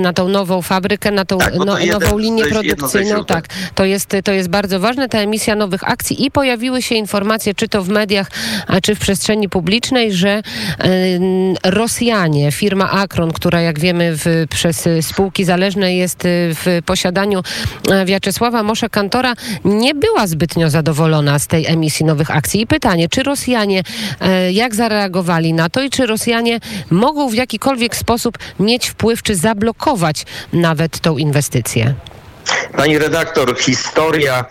na 0.00 0.12
tą 0.12 0.28
nową 0.28 0.62
fabrykę, 0.62 1.10
na 1.10 1.24
tą 1.24 1.38
tak, 1.38 1.54
no, 1.54 1.78
jeden, 1.78 2.00
nową 2.00 2.18
linię 2.18 2.44
produkcyjną. 2.44 3.24
Tak, 3.24 3.46
to 3.74 3.84
jest, 3.84 4.16
to 4.24 4.32
jest 4.32 4.48
bardzo 4.48 4.80
ważne, 4.80 5.08
ta 5.08 5.18
emisja 5.18 5.56
nowych 5.56 5.88
akcji 5.88 6.26
i 6.26 6.30
pojawiły 6.30 6.82
się 6.82 6.94
informacje, 6.94 7.54
czy 7.54 7.68
to 7.68 7.82
w 7.82 7.88
mediach, 7.88 8.30
czy 8.82 8.94
w 8.94 8.98
przestrzeni 8.98 9.48
publicznej, 9.48 10.12
że 10.12 10.42
Rosjanie, 11.64 12.52
firma 12.52 12.90
Akron, 12.90 13.32
która 13.32 13.60
jak 13.60 13.78
wiemy 13.78 14.16
w, 14.16 14.46
przez 14.50 14.88
spółki 15.02 15.44
zależne 15.44 15.94
jest 15.94 16.18
w 16.24 16.80
posiadaniu 16.86 16.99
posiadaniu 17.00 17.42
e, 17.90 18.04
Wiaczesława 18.04 18.62
Mosza 18.62 18.88
Kantora 18.88 19.34
nie 19.64 19.94
była 19.94 20.26
zbytnio 20.26 20.70
zadowolona 20.70 21.38
z 21.38 21.46
tej 21.46 21.66
emisji 21.66 22.06
nowych 22.06 22.30
akcji. 22.30 22.60
I 22.60 22.66
pytanie, 22.66 23.08
czy 23.08 23.22
Rosjanie 23.22 23.82
e, 24.20 24.52
jak 24.52 24.74
zareagowali 24.74 25.52
na 25.52 25.68
to 25.68 25.82
i 25.82 25.90
czy 25.90 26.06
Rosjanie 26.06 26.60
mogą 26.90 27.28
w 27.28 27.34
jakikolwiek 27.34 27.96
sposób 27.96 28.38
mieć 28.60 28.88
wpływ, 28.88 29.22
czy 29.22 29.36
zablokować 29.36 30.26
nawet 30.52 31.00
tą 31.00 31.18
inwestycję? 31.18 31.94
Pani 32.76 32.98
redaktor, 32.98 33.58
historia 33.58 34.44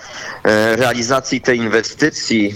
e, 0.43 0.75
realizacji 0.75 1.41
tej 1.41 1.57
inwestycji 1.57 2.55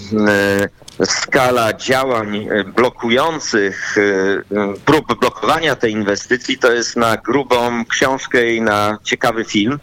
skala 1.06 1.72
działań 1.72 2.36
e, 2.36 2.64
blokujących, 2.64 3.98
e, 3.98 4.74
prób 4.84 5.20
blokowania 5.20 5.76
tej 5.76 5.92
inwestycji 5.92 6.58
to 6.58 6.72
jest 6.72 6.96
na 6.96 7.16
grubą 7.16 7.84
książkę 7.84 8.54
i 8.54 8.60
na 8.60 8.98
ciekawy 9.02 9.44
film. 9.44 9.78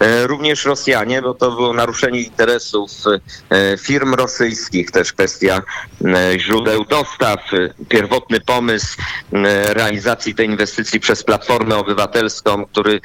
E, 0.00 0.26
również 0.26 0.64
Rosjanie, 0.64 1.22
bo 1.22 1.34
to 1.34 1.50
było 1.50 1.72
naruszenie 1.72 2.20
interesów 2.20 2.90
firm 3.80 4.14
rosyjskich, 4.14 4.90
też 4.90 5.12
kwestia 5.12 5.62
źródeł 6.36 6.84
dostaw, 6.84 7.40
pierwotny 7.88 8.40
pomysł 8.40 8.96
realizacji 9.68 10.34
tej 10.34 10.46
inwestycji 10.46 11.00
przez 11.00 11.24
Platformę 11.24 11.76
Obywatelską, 11.76 12.66
który 12.66 13.00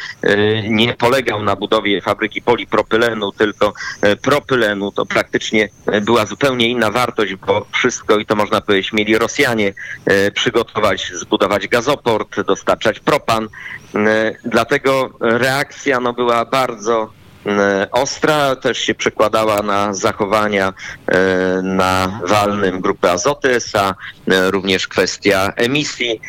nie 0.69 0.93
polegał 0.93 1.43
na 1.43 1.55
budowie 1.55 2.01
fabryki 2.01 2.41
polipropylenu, 2.41 3.31
tylko 3.31 3.73
propylenu, 4.21 4.91
to 4.91 5.05
praktycznie 5.05 5.69
była 6.01 6.25
zupełnie 6.25 6.69
inna 6.69 6.91
wartość, 6.91 7.35
bo 7.35 7.58
wszystko, 7.71 8.17
i 8.17 8.25
to 8.25 8.35
można 8.35 8.61
powiedzieć, 8.61 8.93
mieli 8.93 9.17
Rosjanie 9.17 9.73
e, 10.05 10.31
przygotować, 10.31 11.11
zbudować 11.15 11.67
gazoport, 11.67 12.41
dostarczać 12.41 12.99
propan. 12.99 13.47
E, 13.95 14.35
dlatego 14.45 15.09
reakcja 15.19 15.99
no, 15.99 16.13
była 16.13 16.45
bardzo 16.45 17.11
e, 17.45 17.87
ostra, 17.91 18.55
też 18.55 18.77
się 18.77 18.95
przekładała 18.95 19.61
na 19.61 19.93
zachowania 19.93 20.73
na 21.63 22.19
walnym 22.27 22.81
grupy 22.81 23.11
Azoty 23.11 23.55
SA, 23.55 23.95
również 24.27 24.87
kwestia 24.87 25.53
emisji 25.55 26.21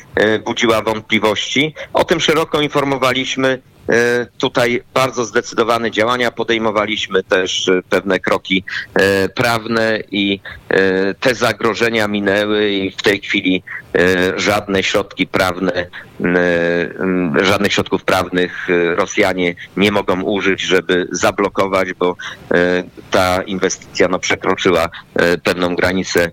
budziła 0.44 0.82
wątpliwości. 0.82 1.74
O 1.92 2.04
tym 2.04 2.20
szeroko 2.20 2.60
informowaliśmy 2.60 3.62
tutaj 4.38 4.82
bardzo 4.94 5.24
zdecydowane 5.24 5.90
działania 5.90 6.30
podejmowaliśmy 6.30 7.22
też 7.22 7.68
e, 7.68 7.82
pewne 7.90 8.18
kroki 8.18 8.64
e, 8.94 9.28
prawne 9.28 9.98
i 10.10 10.40
te 11.20 11.34
zagrożenia 11.34 12.08
minęły 12.08 12.70
i 12.70 12.90
w 12.90 13.02
tej 13.02 13.20
chwili 13.20 13.62
żadne 14.36 14.82
środki 14.82 15.26
prawne, 15.26 15.86
żadnych 17.42 17.72
środków 17.72 18.04
prawnych 18.04 18.68
Rosjanie 18.96 19.54
nie 19.76 19.92
mogą 19.92 20.22
użyć, 20.22 20.60
żeby 20.60 21.08
zablokować, 21.12 21.92
bo 21.92 22.16
ta 23.10 23.42
inwestycja 23.42 24.08
no, 24.08 24.18
przekroczyła 24.18 24.88
pewną 25.42 25.76
granicę 25.76 26.30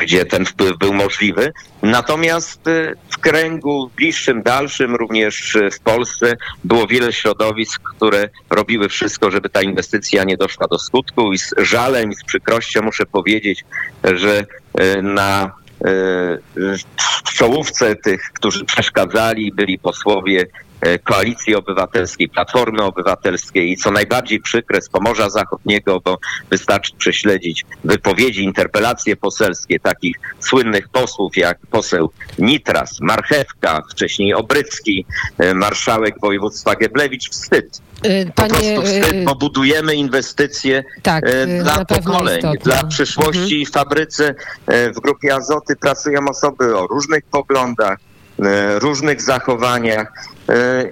gdzie 0.00 0.24
ten 0.24 0.44
wpływ 0.44 0.78
był 0.78 0.94
możliwy. 0.94 1.52
Natomiast 1.82 2.66
y, 2.66 2.96
w 3.10 3.18
kręgu 3.18 3.90
bliższym, 3.96 4.42
dalszym, 4.42 4.94
również 4.94 5.58
w 5.72 5.80
Polsce 5.80 6.36
było 6.64 6.86
wiele 6.86 7.12
środowisk, 7.12 7.82
które 7.96 8.28
robiły 8.50 8.88
wszystko, 8.88 9.30
żeby 9.30 9.48
ta 9.48 9.62
inwestycja 9.62 10.24
nie 10.24 10.36
doszła 10.36 10.66
do 10.66 10.78
skutku 10.78 11.32
i 11.32 11.38
z 11.38 11.54
żalem 11.58 12.12
i 12.12 12.14
z 12.14 12.24
przykrością 12.24 12.82
muszę 12.82 13.06
powiedzieć, 13.06 13.64
że 14.04 14.44
y, 14.80 15.02
na 15.02 15.52
w 17.24 17.32
czołówce 17.32 17.96
tych, 17.96 18.22
którzy 18.34 18.64
przeszkadzali, 18.64 19.52
byli 19.52 19.78
posłowie 19.78 20.46
E, 20.46 20.71
Koalicji 21.04 21.54
Obywatelskiej, 21.54 22.28
Platformy 22.28 22.82
Obywatelskiej 22.82 23.70
i 23.70 23.76
co 23.76 23.90
najbardziej 23.90 24.40
przykre 24.40 24.82
z 24.82 24.88
Pomorza 24.88 25.30
Zachodniego, 25.30 26.00
bo 26.04 26.18
wystarczy 26.50 26.92
prześledzić 26.98 27.64
wypowiedzi, 27.84 28.44
interpelacje 28.44 29.16
poselskie 29.16 29.80
takich 29.80 30.16
słynnych 30.40 30.88
posłów 30.88 31.36
jak 31.36 31.58
poseł 31.70 32.10
Nitras, 32.38 33.00
Marchewka, 33.00 33.82
wcześniej 33.90 34.34
Obrycki, 34.34 35.06
e, 35.38 35.54
marszałek 35.54 36.14
województwa 36.20 36.74
Geblewicz. 36.74 37.30
Wstyd. 37.30 37.80
E, 38.02 38.26
panie, 38.26 38.48
po 38.48 38.54
prostu 38.54 38.82
wstyd, 38.82 39.24
bo 39.24 39.34
budujemy 39.34 39.94
inwestycje 39.94 40.84
tak, 41.02 41.24
dla 41.62 41.84
pokoleń, 41.84 42.42
dla 42.64 42.84
przyszłości. 42.84 43.60
Mhm. 43.60 43.66
W 43.66 43.70
fabryce 43.70 44.34
w 44.68 45.00
grupie 45.00 45.34
Azoty 45.34 45.76
pracują 45.76 46.28
osoby 46.28 46.78
o 46.78 46.86
różnych 46.86 47.24
poglądach, 47.24 47.98
różnych 48.80 49.22
zachowaniach 49.22 50.12
E, 50.41 50.41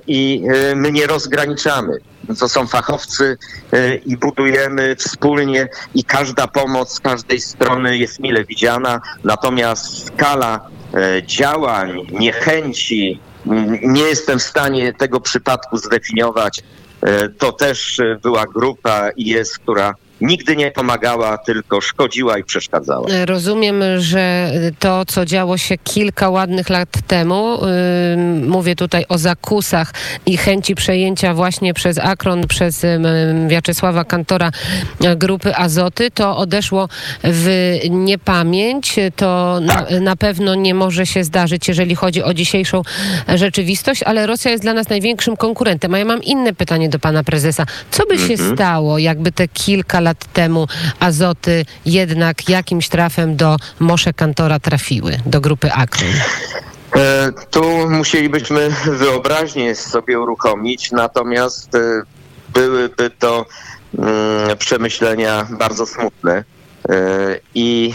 i 0.06 0.42
e, 0.54 0.74
my 0.74 0.92
nie 0.92 1.06
rozgraniczamy. 1.06 1.98
To 2.38 2.48
są 2.48 2.66
fachowcy 2.66 3.38
e, 3.72 3.94
i 3.94 4.16
budujemy 4.16 4.96
wspólnie 4.96 5.68
i 5.94 6.04
każda 6.04 6.46
pomoc 6.46 6.92
z 6.92 7.00
każdej 7.00 7.40
strony 7.40 7.98
jest 7.98 8.20
mile 8.20 8.44
widziana, 8.44 9.00
natomiast 9.24 10.06
skala 10.06 10.68
działań, 11.26 12.06
niechęci, 12.12 13.20
nie 13.82 14.02
jestem 14.02 14.38
w 14.38 14.42
stanie 14.42 14.92
tego 14.92 15.20
przypadku 15.20 15.76
zdefiniować. 15.76 16.62
To 17.38 17.52
też 17.52 18.00
była 18.22 18.46
grupa 18.46 19.10
i 19.10 19.24
jest, 19.24 19.58
która 19.58 19.94
nigdy 20.20 20.56
nie 20.56 20.70
pomagała, 20.70 21.38
tylko 21.38 21.80
szkodziła 21.80 22.38
i 22.38 22.44
przeszkadzała. 22.44 23.06
Rozumiem, 23.24 23.82
że 23.98 24.52
to, 24.78 25.04
co 25.06 25.24
działo 25.24 25.58
się 25.58 25.78
kilka 25.78 26.30
ładnych 26.30 26.68
lat 26.70 26.88
temu, 27.06 27.58
yy, 27.60 28.46
mówię 28.46 28.76
tutaj 28.76 29.04
o 29.08 29.18
zakusach 29.18 29.92
i 30.26 30.36
chęci 30.36 30.74
przejęcia 30.74 31.34
właśnie 31.34 31.74
przez 31.74 31.98
Akron, 31.98 32.46
przez 32.46 32.82
yy, 32.82 32.98
Wiaczesława 33.48 34.04
Kantora 34.04 34.50
yy, 35.00 35.16
grupy 35.16 35.56
Azoty, 35.56 36.10
to 36.10 36.36
odeszło 36.36 36.88
w 37.24 37.76
niepamięć. 37.90 38.96
To 39.16 39.58
na, 39.60 39.86
na 40.00 40.16
pewno 40.16 40.54
nie 40.54 40.74
może 40.74 41.06
się 41.06 41.24
zdarzyć, 41.24 41.68
jeżeli 41.68 41.94
chodzi 41.94 42.22
o 42.22 42.34
dzisiejszą 42.34 42.82
rzeczywistość, 43.34 44.02
ale 44.02 44.26
Rosja 44.26 44.50
jest 44.50 44.62
dla 44.62 44.74
nas 44.74 44.88
największym 44.88 45.36
konkurentem. 45.36 45.94
A 45.94 45.98
ja 45.98 46.04
mam 46.04 46.22
inne 46.22 46.52
pytanie 46.54 46.88
do 46.88 46.98
pana 46.98 47.24
prezesa. 47.24 47.66
Co 47.90 48.06
by 48.06 48.18
się 48.18 48.32
Mhm. 48.32 48.54
stało, 48.56 48.98
jakby 48.98 49.32
te 49.32 49.48
kilka 49.48 50.00
lat 50.00 50.09
temu 50.14 50.66
azoty 51.00 51.64
jednak 51.86 52.48
jakimś 52.48 52.88
trafem 52.88 53.36
do 53.36 53.56
Mosze 53.78 54.12
Kantora 54.12 54.58
trafiły, 54.58 55.18
do 55.26 55.40
grupy 55.40 55.72
Akron? 55.72 56.10
E, 56.96 57.32
Tu 57.50 57.90
musielibyśmy 57.90 58.70
wyobraźnię 58.86 59.74
sobie 59.74 60.20
uruchomić, 60.20 60.92
natomiast 60.92 61.74
e, 61.74 62.02
byłyby 62.54 63.10
to 63.18 63.46
mm, 63.98 64.58
przemyślenia 64.58 65.46
bardzo 65.50 65.86
smutne. 65.86 66.44
E, 66.88 67.38
I 67.54 67.94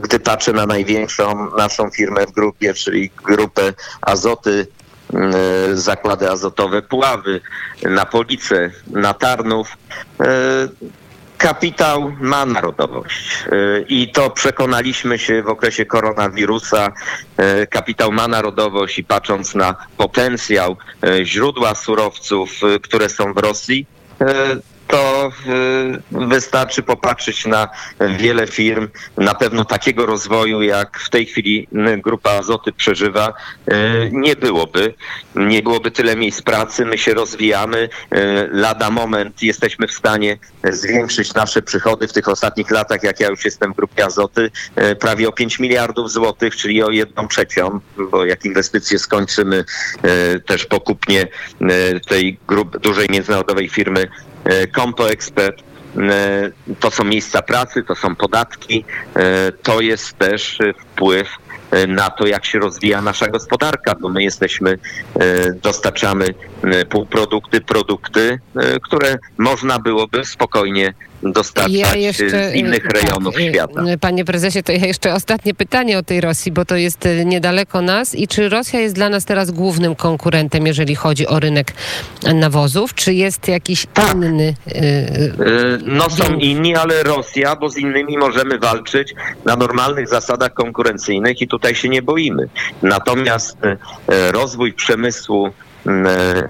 gdy 0.00 0.20
patrzę 0.20 0.52
na 0.52 0.66
największą 0.66 1.50
naszą 1.56 1.90
firmę 1.90 2.26
w 2.26 2.32
grupie, 2.32 2.74
czyli 2.74 3.10
grupę 3.24 3.72
Azoty, 4.00 4.66
mm, 5.12 5.32
zakłady 5.78 6.30
azotowe 6.30 6.82
Puławy, 6.82 7.40
na 7.82 8.06
Police, 8.06 8.70
na 8.86 9.14
Tarnów, 9.14 9.76
Kapitał 11.38 12.12
ma 12.20 12.46
narodowość 12.46 13.26
Y, 13.52 13.84
i 13.88 14.12
to 14.12 14.30
przekonaliśmy 14.30 15.18
się 15.18 15.42
w 15.42 15.48
okresie 15.48 15.86
koronawirusa. 15.86 16.92
Y, 17.62 17.66
Kapitał 17.66 18.12
ma 18.12 18.28
narodowość 18.28 18.98
i 18.98 19.04
patrząc 19.04 19.54
na 19.54 19.74
potencjał 19.96 20.76
y, 21.04 21.26
źródła 21.26 21.74
surowców, 21.74 22.50
które 22.82 23.08
są 23.08 23.32
w 23.32 23.38
Rosji, 23.38 23.86
to 24.86 25.32
y, 26.12 26.26
wystarczy 26.26 26.82
popatrzeć 26.82 27.46
na 27.46 27.68
wiele 28.18 28.46
firm, 28.46 28.88
na 29.16 29.34
pewno 29.34 29.64
takiego 29.64 30.06
rozwoju, 30.06 30.62
jak 30.62 30.98
w 30.98 31.10
tej 31.10 31.26
chwili 31.26 31.68
Grupa 32.04 32.30
Azoty 32.30 32.72
przeżywa, 32.72 33.32
y, 33.68 34.10
nie 34.12 34.36
byłoby. 34.36 34.94
Nie 35.34 35.62
byłoby 35.62 35.90
tyle 35.90 36.16
miejsc 36.16 36.42
pracy, 36.42 36.84
my 36.84 36.98
się 36.98 37.14
rozwijamy. 37.14 37.78
y, 37.78 37.88
Lada 38.52 38.90
moment 38.90 39.42
jesteśmy 39.42 39.86
w 39.86 39.92
stanie 39.92 40.38
zwiększyć 40.64 41.34
nasze 41.34 41.62
przychody 41.62 42.08
w 42.08 42.12
tych 42.12 42.28
ostatnich 42.28 42.70
latach, 42.70 43.02
jak 43.02 43.20
ja 43.20 43.28
już 43.28 43.44
jestem 43.44 43.72
w 43.72 43.76
Grupie 43.76 44.04
Azoty, 44.04 44.50
prawie 45.00 45.28
o 45.28 45.32
5 45.32 45.58
miliardów 45.58 46.10
złotych, 46.10 46.56
czyli 46.56 46.82
o 46.82 46.90
jedną 46.90 47.28
trzecią, 47.28 47.80
bo 48.10 48.24
jak 48.24 48.44
inwestycje 48.44 48.98
skończymy, 48.98 49.64
też 50.46 50.66
po 50.66 50.80
kupnie 50.80 51.28
tej 52.08 52.38
dużej 52.82 53.06
międzynarodowej 53.10 53.68
firmy 53.68 54.08
e, 54.46 54.66
Compo 54.66 55.10
Expert. 55.10 55.62
E, 55.98 56.50
To 56.80 56.90
są 56.90 57.04
miejsca 57.04 57.42
pracy, 57.42 57.82
to 57.82 57.94
są 57.94 58.16
podatki, 58.16 58.84
e, 59.16 59.52
to 59.52 59.80
jest 59.80 60.18
też 60.18 60.60
e, 60.60 60.72
wpływ 60.74 61.28
e, 61.70 61.86
na 61.86 62.10
to, 62.10 62.26
jak 62.26 62.44
się 62.44 62.58
rozwija 62.58 63.02
nasza 63.02 63.26
gospodarka, 63.28 63.94
bo 64.00 64.08
my 64.08 64.22
jesteśmy, 64.22 64.78
e, 65.20 65.52
dostarczamy 65.52 66.34
e, 66.64 66.84
półprodukty, 66.84 67.60
produkty, 67.60 68.38
e, 68.56 68.80
które 68.80 69.18
można 69.38 69.78
byłoby 69.78 70.24
spokojnie 70.24 70.94
dostarczać 71.32 72.20
e, 72.20 72.50
z 72.50 72.54
innych 72.54 72.82
tak, 72.82 73.02
rejonów 73.02 73.38
y, 73.38 73.48
świata. 73.52 73.82
y, 73.92 73.98
Panie 73.98 74.24
prezesie, 74.24 74.62
to 74.62 74.72
ja 74.72 74.86
jeszcze 74.86 75.14
ostatnie 75.14 75.54
pytanie 75.54 75.98
o 75.98 76.02
tej 76.02 76.20
Rosji, 76.20 76.52
bo 76.52 76.64
to 76.64 76.76
jest 76.76 77.06
y, 77.06 77.24
niedaleko 77.24 77.82
nas. 77.82 78.14
I 78.14 78.28
czy 78.28 78.48
Rosja 78.48 78.80
jest 78.80 78.94
dla 78.94 79.08
nas 79.08 79.24
teraz 79.24 79.50
głównym 79.50 79.94
konkurentem, 79.94 80.66
jeżeli 80.66 80.94
chodzi 80.94 81.26
o 81.26 81.40
rynek 81.40 81.72
nawozów? 82.34 82.94
Czy 82.94 83.14
jest 83.14 83.48
jakiś 83.48 83.86
Tak. 83.94 84.14
inny? 84.14 84.54
y, 84.68 84.72
y, 84.72 85.32
No 85.86 86.10
są 86.10 86.34
inni, 86.34 86.76
ale 86.76 87.02
Rosja, 87.02 87.56
bo 87.56 87.68
z 87.70 87.76
innymi 87.78 88.18
możemy 88.18 88.58
walczyć 88.58 89.14
na 89.44 89.56
normalnych 89.56 90.08
zasadach 90.08 90.54
konkurencyjnych 90.54 91.42
i 91.42 91.48
tutaj 91.48 91.74
się 91.74 91.88
nie 91.88 92.02
boimy. 92.02 92.48
Natomiast 92.82 93.56
rozwój 94.32 94.72
przemysłu 94.72 95.50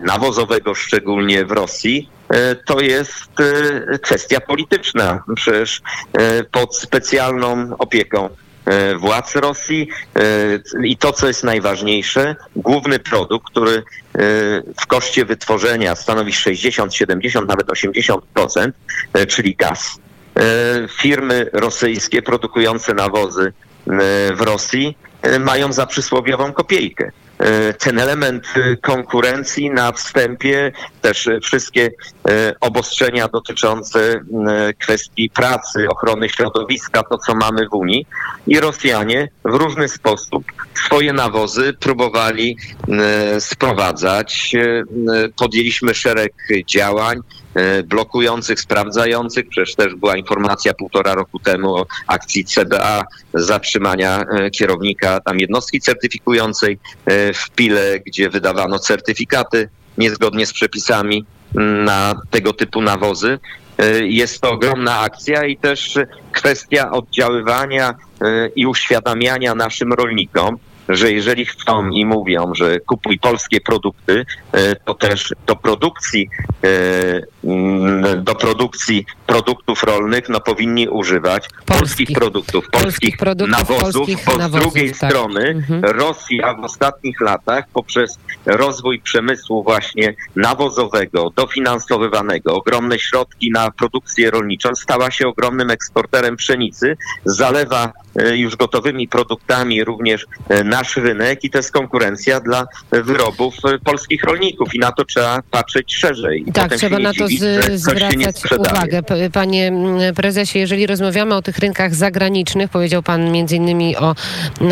nawozowego, 0.02 0.74
szczególnie 0.74 1.44
w 1.44 1.50
Rosji, 1.50 2.10
e, 2.28 2.54
to 2.54 2.80
jest 2.80 3.40
e, 3.40 3.98
kwestia 3.98 4.40
polityczna. 4.40 5.22
Przecież 5.36 5.82
e, 6.12 6.44
pod 6.44 6.76
specjalną 6.76 7.76
opieką 7.78 8.28
władz 8.98 9.36
Rosji 9.36 9.88
i 10.84 10.96
to, 10.96 11.12
co 11.12 11.26
jest 11.26 11.44
najważniejsze, 11.44 12.36
główny 12.56 12.98
produkt, 12.98 13.46
który 13.50 13.82
w 14.80 14.86
koszcie 14.86 15.24
wytworzenia 15.24 15.94
stanowi 15.94 16.32
60, 16.32 16.94
70, 16.94 17.48
nawet 17.48 17.66
80%, 17.66 18.72
e, 19.12 19.26
czyli 19.26 19.56
gaz. 19.56 19.98
Firmy 21.00 21.50
rosyjskie 21.52 22.22
produkujące 22.22 22.94
nawozy 22.94 23.52
w 24.34 24.40
Rosji 24.40 24.96
mają 25.40 25.72
za 25.72 25.86
przysłowiową 25.86 26.52
kopiejkę. 26.52 27.10
E, 27.38 27.72
Ten 27.74 27.98
element 27.98 28.46
e, 28.56 28.76
konkurencji 28.76 29.70
na 29.70 29.92
wstępie, 29.92 30.72
też 31.02 31.26
e, 31.26 31.40
wszystkie 31.40 31.90
e, 32.28 32.54
obostrzenia 32.60 33.28
dotyczące 33.28 34.20
kwestii 34.80 35.30
pracy, 35.30 35.88
ochrony 35.88 36.28
środowiska, 36.28 37.02
to 37.02 37.18
co 37.18 37.34
mamy 37.34 37.68
w 37.68 37.74
Unii. 37.74 38.06
I 38.46 38.60
Rosjanie 38.60 39.28
w 39.44 39.54
różny 39.54 39.88
sposób 39.88 40.44
swoje 40.74 41.12
nawozy 41.12 41.72
próbowali 41.72 42.56
sprowadzać. 43.38 44.52
Podjęliśmy 45.38 45.94
szereg 45.94 46.32
działań 46.66 47.20
blokujących, 47.84 48.60
sprawdzających. 48.60 49.48
Przecież 49.48 49.74
też 49.74 49.94
była 49.94 50.16
informacja 50.16 50.74
półtora 50.74 51.14
roku 51.14 51.38
temu 51.38 51.74
o 51.76 51.86
akcji 52.06 52.44
CBA 52.44 53.04
zatrzymania 53.34 54.20
e, 54.20 54.50
kierownika 54.50 55.20
tam 55.20 55.38
jednostki 55.38 55.80
certyfikującej 55.80 56.78
e, 57.06 57.32
w 57.32 57.50
Pile, 57.50 58.00
gdzie 58.06 58.30
wydawano 58.30 58.78
certyfikaty 58.78 59.68
niezgodnie 59.98 60.46
z 60.46 60.52
przepisami 60.52 61.24
m, 61.56 61.84
na 61.84 62.14
tego 62.30 62.52
typu 62.52 62.80
nawozy. 62.82 63.38
E, 63.78 64.06
Jest 64.06 64.40
to 64.40 64.50
ogromna 64.50 65.00
akcja 65.00 65.44
i 65.44 65.56
też 65.56 65.96
e, 65.96 66.06
kwestia 66.32 66.90
oddziaływania 66.90 67.94
e, 68.20 68.48
i 68.48 68.66
uświadamiania 68.66 69.54
naszym 69.54 69.92
rolnikom, 69.92 70.56
że 70.88 71.12
jeżeli 71.12 71.46
chcą 71.46 71.90
i 71.90 72.04
mówią, 72.06 72.54
że 72.54 72.80
kupuj 72.80 73.18
polskie 73.18 73.60
produkty, 73.60 74.26
e, 74.52 74.76
to 74.76 74.94
też 74.94 75.34
do 75.46 75.56
produkcji, 75.56 76.28
e, 76.64 76.68
mm, 76.68 77.22
do 78.16 78.34
produkcji 78.34 79.06
produktów 79.26 79.82
rolnych 79.82 80.28
no, 80.28 80.40
powinni 80.40 80.88
używać 80.88 81.48
polskich, 81.66 82.12
produktów, 82.12 82.70
polskich, 82.70 82.82
polskich 82.82 83.16
produktów, 83.16 83.58
nawozów, 83.58 83.92
polskich 83.92 84.24
bo 84.26 84.34
z 84.34 84.38
nawozów, 84.38 84.60
drugiej 84.60 84.92
tak. 84.92 85.10
strony 85.10 85.56
Mhm. 85.70 85.84
Rosja 85.84 86.54
w 86.54 86.64
ostatnich 86.64 87.20
latach 87.20 87.64
poprzez 87.72 88.18
rozwój 88.46 89.00
przemysłu 89.00 89.62
właśnie 89.62 90.14
nawozowego, 90.36 91.32
dofinansowywanego, 91.36 92.54
ogromne 92.54 92.98
środki 92.98 93.50
na 93.50 93.70
produkcję 93.70 94.30
rolniczą, 94.30 94.74
stała 94.74 95.10
się 95.10 95.28
ogromnym 95.28 95.70
eksporterem 95.70 96.36
pszenicy, 96.36 96.96
zalewa 97.24 97.92
e, 98.16 98.36
już 98.36 98.56
gotowymi 98.56 99.08
produktami 99.08 99.84
również 99.84 100.26
e, 100.48 100.64
nasz 100.64 100.96
rynek 100.96 101.44
i 101.44 101.50
to 101.50 101.58
jest 101.58 101.72
konkurencja 101.72 102.40
dla 102.40 102.66
wyrobów 102.90 103.54
e, 103.64 103.78
polskich 103.78 104.24
rolników 104.24 104.74
i 104.74 104.78
na 104.78 104.92
to 104.92 105.04
trzeba 105.04 105.42
patrzeć 105.50 105.96
szerzej. 105.96 106.44
Tak, 106.54 106.74
trzeba 106.74 106.98
na 106.98 107.14
to 107.14 107.28
zwracać 107.74 108.36
uwagę. 108.58 109.02
Panie 109.32 109.72
prezesie, 110.16 110.58
jeżeli 110.58 110.86
rozmawiamy 110.86 111.34
o 111.34 111.42
tych 111.42 111.58
rynkach 111.58 111.94
zagranicznych, 111.94 112.70
powiedział 112.70 113.02
pan 113.02 113.32
między 113.32 113.56
innymi 113.56 113.96
o, 113.96 114.14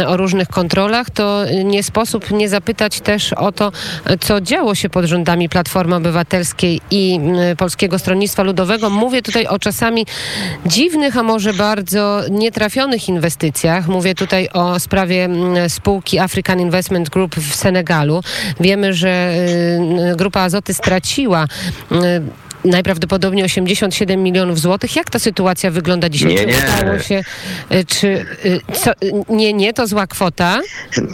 o 0.06 0.16
różnych 0.16 0.48
kontrolach, 0.48 1.10
to 1.10 1.44
nie 1.64 1.82
sposób 1.82 2.30
nie 2.30 2.48
zapytać 2.48 3.00
też 3.00 3.32
o 3.32 3.52
to, 3.52 3.72
co 4.20 4.40
działo 4.40 4.74
się 4.74 4.88
pod 4.88 5.04
rządami 5.04 5.48
Platformy 5.48 5.96
Obywatelskiej 5.96 6.80
i 6.90 7.20
Polskiego 7.58 7.98
Stronnictwa 7.98 8.42
Ludowego. 8.42 8.90
Mówię 8.90 9.22
tutaj 9.22 9.46
o 9.46 9.58
czasami 9.58 10.06
dziwnych, 10.66 11.16
a 11.16 11.22
może 11.22 11.52
bardzo 11.52 12.20
nietrafionych 12.30 13.08
inwestycjach. 13.08 13.88
Mówię 13.88 14.14
tutaj 14.14 14.48
o 14.52 14.80
sprawie 14.80 15.28
spółki 15.68 16.18
African 16.18 16.60
Investment 16.60 17.08
Group 17.10 17.36
w 17.36 17.54
Senegalu. 17.54 18.20
Wiemy, 18.60 18.94
że 18.94 19.34
y, 20.12 20.16
Grupa 20.16 20.40
Azoty 20.40 20.74
straciła 20.74 21.44
y, 21.92 21.96
najprawdopodobniej 22.64 23.44
87 23.44 24.22
milionów 24.22 24.60
złotych. 24.60 24.96
Jak 24.96 25.10
ta 25.10 25.18
sytuacja 25.18 25.70
wygląda 25.70 26.08
dzisiaj? 26.08 26.30
Nie, 26.30 26.38
czy 26.38 26.46
nie. 26.46 26.54
udało 26.82 26.98
się, 26.98 27.22
y, 27.72 27.84
czy 27.84 28.06
y, 28.44 28.60
co, 28.72 28.90
nie, 29.28 29.52
nie, 29.52 29.72
to 29.72 29.86
zła 29.86 30.06
kwota. 30.06 30.60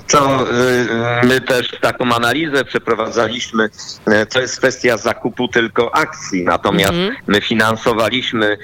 To 0.08 0.50
y, 1.22 1.26
my 1.26 1.40
też 1.40 1.68
taką 1.80 2.14
analizę 2.14 2.64
przeprowadzaliśmy. 2.64 3.68
To 4.28 4.40
jest 4.40 4.58
kwestia 4.58 4.96
zakupu 4.96 5.48
tylko 5.48 5.94
akcji, 5.94 6.44
natomiast 6.44 6.90
Mhm. 6.90 7.16
my 7.26 7.40
finansowaliśmy, 7.40 8.56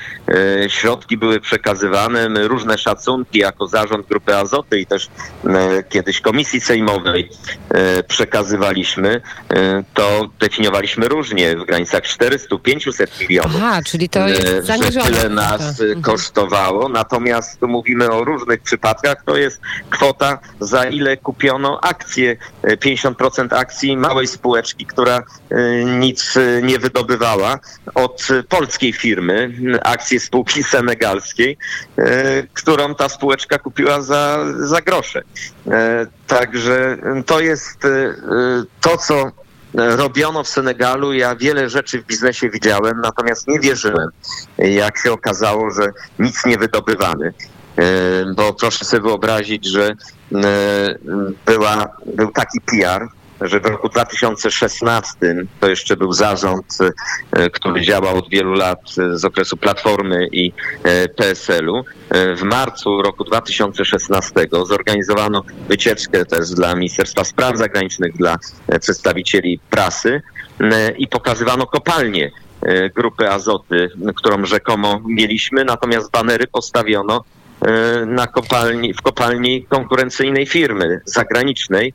środki 0.68 1.16
były 1.16 1.40
przekazywane, 1.40 2.28
my 2.28 2.48
różne 2.48 2.78
szacunki 2.78 3.38
jako 3.38 3.66
zarząd 3.66 4.06
Grupy 4.06 4.36
Azoty 4.36 4.80
i 4.80 4.86
też 4.86 5.08
kiedyś 5.88 6.20
Komisji 6.20 6.60
Sejmowej 6.60 7.28
przekazywaliśmy, 8.08 9.20
to 9.94 10.30
definiowaliśmy 10.40 11.08
różnie, 11.08 11.56
w 11.56 11.64
granicach 11.64 12.06
400-500 12.76 13.20
milionów. 13.20 13.52
Aha, 13.56 13.80
czyli 13.86 14.08
to 14.08 14.20
e, 14.20 14.30
jest 14.30 14.92
że 14.92 15.00
tyle 15.00 15.28
nas 15.28 15.80
e, 15.80 16.00
kosztowało. 16.02 16.88
Natomiast 16.88 17.60
tu 17.60 17.68
mówimy 17.68 18.10
o 18.10 18.24
różnych 18.24 18.62
przypadkach. 18.62 19.24
To 19.24 19.36
jest 19.36 19.60
kwota, 19.90 20.38
za 20.60 20.84
ile 20.84 21.16
kupiono 21.16 21.80
akcje, 21.80 22.36
e, 22.62 22.76
50% 22.76 23.54
akcji 23.56 23.96
małej 23.96 24.26
spółeczki, 24.26 24.86
która 24.86 25.22
e, 25.50 25.84
nic 25.84 26.36
e, 26.36 26.62
nie 26.62 26.78
wydobywała 26.78 27.58
od 27.94 28.28
e, 28.30 28.42
polskiej 28.42 28.92
firmy, 28.92 29.52
akcje 29.82 30.20
spółki 30.20 30.62
senegalskiej, 30.74 31.58
e, 31.98 32.42
którą 32.54 32.94
ta 32.94 33.08
spółeczka 33.08 33.58
kupiła 33.58 34.02
za, 34.02 34.44
za 34.58 34.80
grosze. 34.80 35.22
E, 35.70 36.06
Także 36.26 36.96
to 37.26 37.40
jest 37.40 37.84
e, 37.84 37.88
e, 37.88 38.14
to, 38.80 38.96
co 38.96 39.32
robiono 39.74 40.44
w 40.44 40.48
Senegalu. 40.48 41.12
Ja 41.12 41.36
wiele 41.36 41.70
rzeczy 41.70 42.02
w 42.02 42.06
biznesie 42.06 42.50
widziałem, 42.50 43.00
natomiast 43.02 43.48
nie 43.48 43.60
wierzyłem, 43.60 44.08
jak 44.58 44.98
się 44.98 45.12
okazało, 45.12 45.70
że 45.70 45.92
nic 46.18 46.46
nie 46.46 46.58
wydobywamy. 46.58 47.32
E, 47.76 47.82
Bo 48.34 48.52
proszę 48.54 48.84
sobie 48.84 49.02
wyobrazić, 49.02 49.66
że 49.66 49.88
e, 49.88 49.94
była, 51.46 51.88
był 52.06 52.32
taki 52.32 52.60
PR, 52.60 53.08
że 53.40 53.60
w 53.60 53.66
roku 53.66 53.88
2016 53.88 55.14
to 55.60 55.68
jeszcze 55.68 55.96
był 55.96 56.12
zarząd, 56.12 56.78
e, 57.32 57.50
który 57.50 57.80
działał 57.80 58.18
od 58.18 58.30
wielu 58.30 58.52
lat 58.52 58.80
e, 58.98 59.18
z 59.18 59.24
okresu 59.24 59.56
Platformy 59.56 60.28
i 60.32 60.52
e, 60.82 61.08
PSL-u. 61.08 61.84
W 62.36 62.42
marcu 62.42 63.02
roku 63.02 63.24
2016 63.24 64.32
zorganizowano 64.66 65.42
wycieczkę 65.68 66.24
też 66.24 66.50
dla 66.50 66.74
Ministerstwa 66.74 67.24
Spraw 67.24 67.56
Zagranicznych, 67.56 68.16
dla 68.16 68.36
przedstawicieli 68.80 69.60
prasy 69.70 70.22
i 70.98 71.08
pokazywano 71.08 71.66
kopalnię 71.66 72.30
e, 72.62 72.90
grupy 72.90 73.30
Azoty, 73.30 73.88
którą 74.16 74.44
rzekomo 74.44 75.00
mieliśmy, 75.06 75.64
natomiast 75.64 76.10
banery 76.10 76.46
postawiono 76.46 77.24
na 78.06 78.26
kopalni, 78.26 78.94
w 78.94 79.02
kopalni 79.02 79.64
konkurencyjnej 79.64 80.46
firmy 80.46 81.00
zagranicznej 81.04 81.94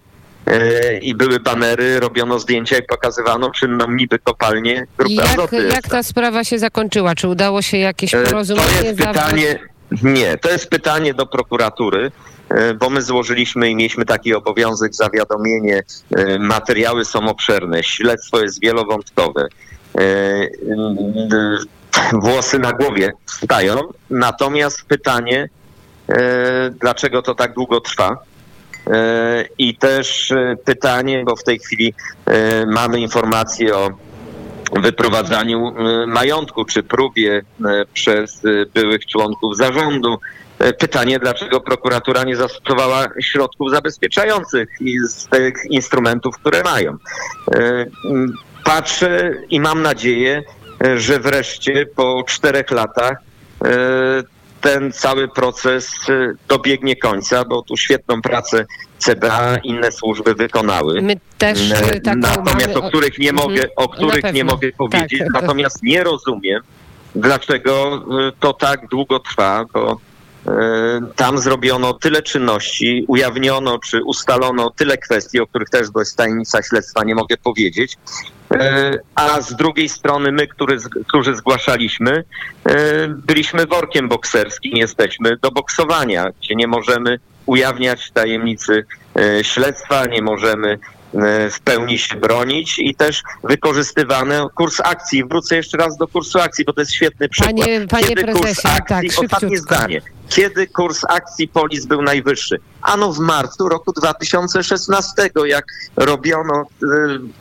i 1.01 1.15
były 1.15 1.39
banery, 1.39 1.99
robiono 1.99 2.39
zdjęcia 2.39 2.77
i 2.77 2.84
pokazywano 2.84 3.51
czynną 3.51 3.91
niby 3.91 4.19
kopalnię 4.19 4.88
grupy 4.97 5.13
jak, 5.13 5.25
Azoty. 5.27 5.67
jak 5.73 5.88
ta 5.88 6.04
sprawa 6.04 6.43
się 6.43 6.60
zakończyła? 6.60 7.15
Czy 7.15 7.27
udało 7.27 7.62
się 7.62 7.77
jakieś 7.77 8.13
E, 8.13 8.23
porozumienie 8.23 8.67
To 8.80 8.84
jest 8.86 8.97
pytanie, 8.99 9.60
nie, 10.04 10.38
to 10.38 10.49
jest 10.51 10.69
pytanie 10.69 11.13
do 11.13 11.25
prokuratury, 11.25 12.12
e, 12.49 12.73
bo 12.73 12.89
my 12.89 13.01
złożyliśmy 13.01 13.69
i 13.69 13.75
mieliśmy 13.75 14.06
taki 14.06 14.34
obowiązek 14.34 14.95
zawiadomienie. 14.95 15.84
e, 16.17 16.39
Materiały 16.39 17.06
są 17.06 17.30
obszerne, 17.30 17.84
śledztwo 17.84 18.39
jest 18.41 18.62
wielowątkowe. 18.62 19.47
e, 19.97 20.01
Włosy 22.13 22.60
na 22.60 22.71
głowie 22.71 23.12
stają, 23.25 23.75
natomiast 24.10 24.84
pytanie, 24.86 25.49
e, 26.10 26.69
dlaczego 26.82 27.21
to 27.21 27.36
tak 27.36 27.54
długo 27.54 27.82
trwa? 27.82 28.17
E, 28.91 29.45
I 29.58 29.75
też 29.75 30.32
e, 30.32 30.56
pytanie, 30.65 31.23
bo 31.25 31.36
w 31.36 31.43
tej 31.43 31.60
chwili 31.60 31.93
e, 32.25 32.65
mamy 32.65 32.99
informacje 32.99 33.75
o 33.75 33.89
wyprowadzaniu 34.82 35.73
majątku 36.08 36.65
czy 36.65 36.84
próbie 36.84 37.41
przez 37.93 38.41
byłych 38.73 39.06
członków 39.06 39.58
zarządu. 39.58 40.17
Pytanie, 40.80 41.19
dlaczego 41.19 41.62
prokuratura 41.62 42.23
nie 42.23 42.36
zastosowała 42.36 43.08
środków 43.21 43.71
zabezpieczających 43.71 44.69
z 45.08 45.27
tych 45.27 45.54
instrumentów, 45.69 46.38
które 46.38 46.63
mają. 46.63 46.97
Patrzę 48.63 49.34
i 49.49 49.60
mam 49.60 49.82
nadzieję, 49.82 50.43
że 50.95 51.19
wreszcie 51.19 51.86
po 51.95 52.23
czterech 52.27 52.71
latach 52.71 53.17
ten 54.62 54.91
cały 54.91 55.28
proces 55.28 55.91
e, 56.10 56.34
dobiegnie 56.47 56.95
końca, 56.95 57.45
bo 57.45 57.62
tu 57.62 57.78
świetną 57.78 58.21
pracę 58.21 58.65
CBA 58.97 59.58
inne 59.63 59.91
służby 59.91 60.36
wykonały. 60.36 61.02
My 61.02 61.15
też 61.38 61.71
y, 61.71 62.02
taką 62.02 62.19
Natomiast 62.19 62.67
mamy... 62.67 62.74
o 62.86 62.89
których 62.89 63.17
nie 63.19 63.30
Mhm. 63.30 63.50
mogę, 63.50 63.63
o 63.76 63.89
których 63.89 64.34
nie 64.34 64.43
mogę 64.43 64.71
powiedzieć. 64.71 65.19
Tak, 65.19 65.28
to- 65.34 65.41
Natomiast 65.41 65.84
nie 65.84 66.04
rozumiem, 66.04 66.62
dlaczego 67.15 67.95
y, 68.30 68.32
to 68.39 68.54
tak 68.54 68.88
długo 68.88 69.19
trwa, 69.19 69.65
bo 69.74 69.91
y, 69.93 69.95
tam 71.15 71.38
zrobiono 71.38 71.93
tyle 71.93 72.21
czynności, 72.21 73.06
ujawniono 73.08 73.80
czy 73.80 74.04
ustalono 74.04 74.69
tyle 74.69 74.97
kwestii, 74.97 75.39
o 75.39 75.47
których 75.47 75.69
też, 75.69 75.88
jest 75.99 76.17
tajemnica 76.17 76.63
śledztwa, 76.63 77.04
nie 77.04 77.15
mogę 77.15 77.38
powiedzieć. 77.38 77.97
Y, 78.54 78.58
A 79.15 79.41
z 79.41 79.56
drugiej 79.56 79.89
strony 79.89 80.32
my, 80.32 80.47
który, 80.47 80.77
którzy 81.08 81.36
zgłaszaliśmy, 81.36 82.23
y, 82.69 82.73
byliśmy 83.08 83.65
workiem 83.65 84.10
bokserskim, 84.10 84.77
jesteśmy 84.77 85.38
do 85.38 85.51
boksowania, 85.51 86.25
gdzie 86.41 86.56
nie 86.56 86.67
możemy 86.67 87.19
ujawniać 87.45 88.12
tajemnicy 88.13 88.86
e, 89.19 89.43
śledztwa, 89.43 90.06
nie 90.06 90.21
możemy 90.21 90.80
e, 91.13 91.49
w 91.49 91.60
pełni 91.60 91.97
się 91.97 92.15
bronić 92.15 92.80
i 92.80 92.95
też 92.95 93.23
wykorzystywany 93.43 94.39
kurs 94.56 94.80
akcji. 94.84 95.23
Wrócę 95.25 95.56
jeszcze 95.56 95.77
raz 95.77 95.97
do 95.97 96.08
kursu 96.08 96.39
akcji, 96.39 96.65
bo 96.65 96.73
to 96.73 96.82
jest 96.82 96.93
świetny 96.93 97.30
przykład. 97.30 97.56
Panie- 97.56 97.88
panie 97.88 98.08
Kiedy 98.08 98.23
kurs 98.23 98.41
prezesie, 98.41 98.67
akcji, 98.69 99.10
tak, 99.10 99.19
ostatnie 99.23 99.49
szybciutko. 99.58 99.75
zdanie. 99.75 100.01
Kiedy 100.35 100.67
kurs 100.67 101.01
akcji 101.09 101.47
Polis 101.47 101.85
był 101.85 102.01
najwyższy? 102.01 102.59
Ano 102.81 103.13
w 103.13 103.19
marcu 103.19 103.69
roku 103.69 103.91
2016, 103.91 105.11
jak 105.45 105.65
robiono 105.95 106.61
y, 106.61 106.87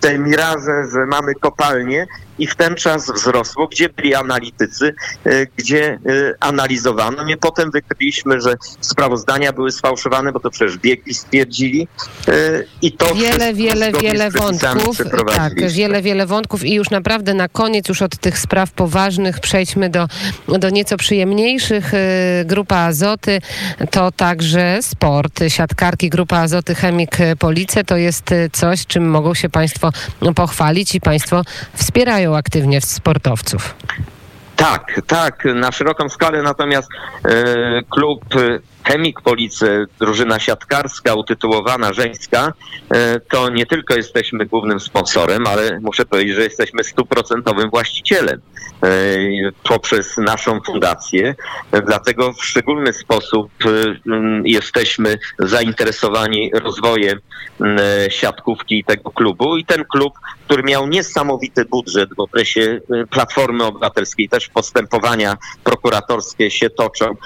te 0.00 0.18
miraże, 0.18 0.84
że 0.92 1.06
mamy 1.06 1.34
kopalnię 1.34 2.06
i 2.40 2.46
w 2.46 2.54
ten 2.54 2.74
czas 2.74 3.10
wzrosło, 3.10 3.68
gdzie 3.68 3.88
byli 3.88 4.14
analitycy, 4.14 4.94
y, 5.26 5.48
gdzie 5.56 5.98
y, 6.06 6.34
analizowano. 6.40 7.24
My 7.24 7.36
potem 7.36 7.70
wykryliśmy, 7.70 8.40
że 8.40 8.54
sprawozdania 8.80 9.52
były 9.52 9.72
sfałszowane, 9.72 10.32
bo 10.32 10.40
to 10.40 10.50
przecież 10.50 10.78
biegli 10.78 11.14
stwierdzili 11.14 11.88
i 12.82 12.92
to 12.92 13.14
Wiele, 13.14 13.54
wiele, 13.54 13.92
wiele 13.92 14.30
wątków. 14.30 14.98
Tak, 15.36 15.70
wiele, 15.70 16.02
wiele 16.02 16.26
wątków 16.26 16.64
i 16.64 16.74
już 16.74 16.90
naprawdę 16.90 17.34
na 17.34 17.48
koniec, 17.48 17.88
już 17.88 18.02
od 18.02 18.18
tych 18.18 18.38
spraw 18.38 18.70
poważnych 18.70 19.40
przejdźmy 19.40 19.90
do, 19.90 20.08
do 20.48 20.70
nieco 20.70 20.96
przyjemniejszych. 20.96 21.92
Grupa 22.44 22.76
Azoty 22.76 23.40
to 23.90 24.12
także 24.12 24.78
sport. 24.82 25.29
Siatkarki 25.48 26.10
Grupa 26.10 26.38
Azoty 26.38 26.74
Chemik 26.74 27.18
Police 27.38 27.84
to 27.84 27.96
jest 27.96 28.30
coś, 28.52 28.86
czym 28.86 29.10
mogą 29.10 29.34
się 29.34 29.48
Państwo 29.48 29.90
pochwalić 30.34 30.94
i 30.94 31.00
Państwo 31.00 31.42
wspierają 31.74 32.36
aktywnie 32.36 32.80
sportowców. 32.80 33.74
Tak, 34.56 35.00
tak, 35.06 35.44
na 35.54 35.72
szeroką 35.72 36.08
skalę, 36.08 36.42
natomiast 36.42 36.88
e, 37.24 37.32
klub 37.90 38.24
Chemik 38.84 39.20
Police, 39.20 39.86
drużyna 39.98 40.38
siatkarska, 40.38 41.14
utytułowana 41.14 41.92
żeńska, 41.92 42.52
e, 42.90 43.20
to 43.20 43.50
nie 43.50 43.66
tylko 43.66 43.94
jesteśmy 43.94 44.46
głównym 44.46 44.80
sponsorem, 44.80 45.46
ale 45.46 45.80
muszę 45.80 46.04
powiedzieć, 46.06 46.34
że 46.34 46.42
jesteśmy 46.42 46.84
stuprocentowym 46.84 47.70
właścicielem 47.70 48.40
e, 48.82 48.88
poprzez 49.68 50.16
naszą 50.16 50.60
fundację. 50.60 51.34
Dlatego 51.86 52.32
w 52.32 52.44
szczególny 52.44 52.92
sposób 52.92 53.50
e, 53.64 53.68
jesteśmy 54.44 55.18
zainteresowani 55.38 56.50
rozwojem 56.54 57.18
siatkówki 58.08 58.84
tego 58.84 59.10
klubu. 59.10 59.56
I 59.56 59.64
ten 59.64 59.84
klub, 59.84 60.14
który 60.44 60.62
miał 60.62 60.86
niesamowity 60.86 61.64
budżet 61.64 62.14
w 62.14 62.20
okresie 62.20 62.80
Platformy 63.10 63.64
Obywatelskiej, 63.64 64.28
też 64.28 64.48
postępowania 64.48 65.36
prokuratorskie 65.64 66.50
się 66.50 66.70
toczą, 66.70 67.16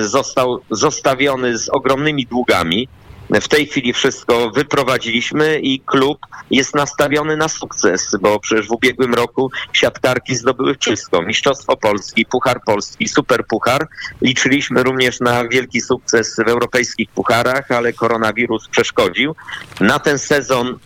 został 0.00 0.60
zostawiony 0.70 1.58
z 1.58 1.68
ogromnymi 1.68 2.26
długami. 2.26 2.88
W 3.30 3.48
tej 3.48 3.66
chwili 3.66 3.92
wszystko 3.92 4.50
wyprowadziliśmy 4.50 5.60
i 5.60 5.80
klub 5.80 6.18
jest 6.50 6.74
nastawiony 6.74 7.36
na 7.36 7.48
sukces, 7.48 8.16
bo 8.20 8.40
przecież 8.40 8.66
w 8.66 8.72
ubiegłym 8.72 9.14
roku 9.14 9.50
siatkarki 9.72 10.36
zdobyły 10.36 10.74
wszystko. 10.80 11.22
Mistrzostwo 11.22 11.76
Polski, 11.76 12.26
Puchar 12.26 12.60
Polski, 12.66 13.08
Super 13.08 13.46
Puchar. 13.46 13.86
Liczyliśmy 14.22 14.82
również 14.82 15.20
na 15.20 15.48
wielki 15.48 15.80
sukces 15.80 16.36
w 16.36 16.48
europejskich 16.48 17.10
pucharach, 17.10 17.70
ale 17.70 17.92
koronawirus 17.92 18.68
przeszkodził. 18.68 19.34
Na 19.80 19.98
ten 19.98 20.18
sezon 20.18 20.78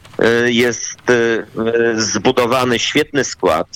y, 0.46 0.52
jest 0.52 1.10
y, 1.10 1.46
zbudowany 1.94 2.78
świetny 2.78 3.24
skład, 3.24 3.68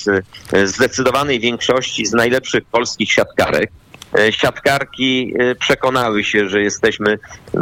zdecydowanej 0.65 1.41
większości 1.41 2.07
z 2.07 2.13
najlepszych 2.13 2.65
polskich 2.65 3.13
siatkarek. 3.13 3.71
E, 4.19 4.33
Siatkarki 4.33 5.35
e, 5.39 5.55
przekonały 5.55 6.25
się, 6.25 6.49
że 6.49 6.61
jesteśmy 6.61 7.13
e, 7.13 7.59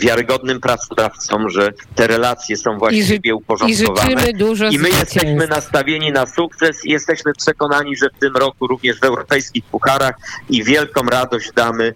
wiarygodnym 0.00 0.60
pracodawcą, 0.60 1.48
że 1.48 1.72
te 1.94 2.06
relacje 2.06 2.56
są 2.56 2.78
właściwie 2.78 3.30
I 3.30 3.32
uporządkowane. 3.32 4.10
życzymy 4.10 4.32
dużo 4.32 4.68
I 4.68 4.78
my 4.78 4.88
jesteśmy 4.88 5.46
nastawieni 5.46 6.12
na 6.12 6.26
sukces 6.26 6.84
i 6.84 6.90
jesteśmy 6.90 7.32
przekonani, 7.34 7.96
że 7.96 8.10
w 8.16 8.18
tym 8.18 8.36
roku 8.36 8.66
również 8.66 9.00
w 9.00 9.04
europejskich 9.04 9.64
pucharach 9.64 10.14
i 10.50 10.64
wielką 10.64 11.02
radość 11.02 11.52
damy 11.56 11.94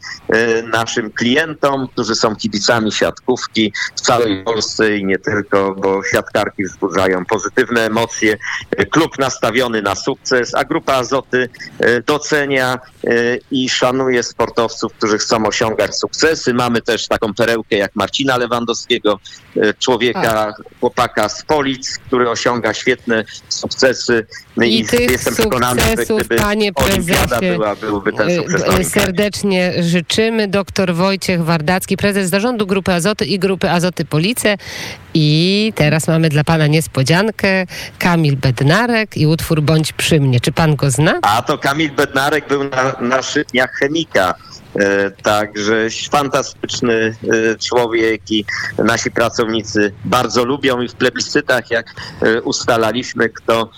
naszym 0.73 1.11
klientom, 1.13 1.89
którzy 1.89 2.15
są 2.15 2.37
kibicami 2.37 2.93
siatkówki 2.93 3.73
w 3.97 4.01
całej 4.01 4.45
Polsce 4.45 4.97
i 4.97 5.05
nie 5.05 5.19
tylko, 5.19 5.75
bo 5.75 6.03
siatkarki 6.13 6.65
wzbudzają 6.65 7.25
pozytywne 7.25 7.87
emocje. 7.87 8.37
Klub 8.91 9.19
nastawiony 9.19 9.83
na 9.83 9.95
sukces, 9.95 10.55
a 10.55 10.65
grupa 10.65 10.95
Azoty 10.95 11.49
docenia 12.07 12.79
i 13.51 13.69
szanuje 13.81 14.23
sportowców, 14.23 14.93
którzy 14.93 15.19
chcą 15.19 15.47
osiągać 15.47 15.97
sukcesy. 15.97 16.55
Mamy 16.55 16.83
też 16.83 17.09
taką 17.09 17.35
perełkę 17.35 17.77
jak 17.77 17.91
Marcina 17.95 18.37
Lewandowskiego, 18.37 19.19
e, 19.57 19.75
człowieka, 19.75 20.23
Tak. 20.23 20.55
chłopaka 20.81 21.29
z 21.29 21.43
Polic, 21.43 21.99
który 22.07 22.31
osiąga 22.31 22.75
świetne 22.75 23.25
sukcesy. 23.49 24.27
No 24.57 24.65
I 24.65 24.85
tych 24.85 25.11
jestem 25.11 25.35
przekonany, 25.35 25.83
że 25.83 25.97
gdyby 26.15 26.37
panie 26.37 26.73
prezesie, 26.73 27.41
była, 27.41 27.77
byłby 27.77 28.13
ten 28.13 28.29
Y, 28.29 28.37
sukces 28.37 28.63
olimpiady. 28.63 28.85
Serdecznie 28.85 29.73
życzymy. 29.83 30.49
Doktor 30.49 30.95
Wojciech 30.95 31.45
Wardacki, 31.45 31.97
prezes 31.97 32.31
zarządu 32.31 32.67
Grupy 32.67 32.93
Azoty 32.93 33.25
i 33.25 33.39
Grupy 33.39 33.71
Azoty 33.71 34.05
Police. 34.05 34.57
I 35.15 35.73
teraz 35.77 36.09
mamy 36.09 36.29
dla 36.29 36.45
pana 36.45 36.67
niespodziankę. 36.67 37.67
Kamil 37.99 38.37
Bednarek 38.37 39.17
i 39.17 39.27
utwór 39.27 39.63
Bądź 39.63 39.93
przy 39.93 40.21
mnie. 40.21 40.41
Czy 40.41 40.53
pan 40.53 40.77
go 40.77 40.91
zna? 40.91 41.19
A 41.23 41.43
to 41.43 41.59
Kamil 41.59 41.91
Bednarek 41.91 42.49
był 42.49 42.65
na, 42.65 42.97
na 43.01 43.23
szytniach 43.61 43.71
chemika. 43.73 44.35
E, 44.81 45.11
Także 45.11 45.89
fantastyczny 46.11 46.95
e, 46.95 47.57
człowiek 47.59 48.31
i 48.31 48.45
nasi 48.79 49.11
pracownicy 49.11 49.93
bardzo 50.05 50.45
lubią 50.45 50.81
i 50.81 50.89
w 50.89 50.95
plebiscytach, 50.95 51.71
jak 51.71 51.87
e, 52.23 52.43
ustalaliśmy, 52.43 53.29
kto 53.29 53.71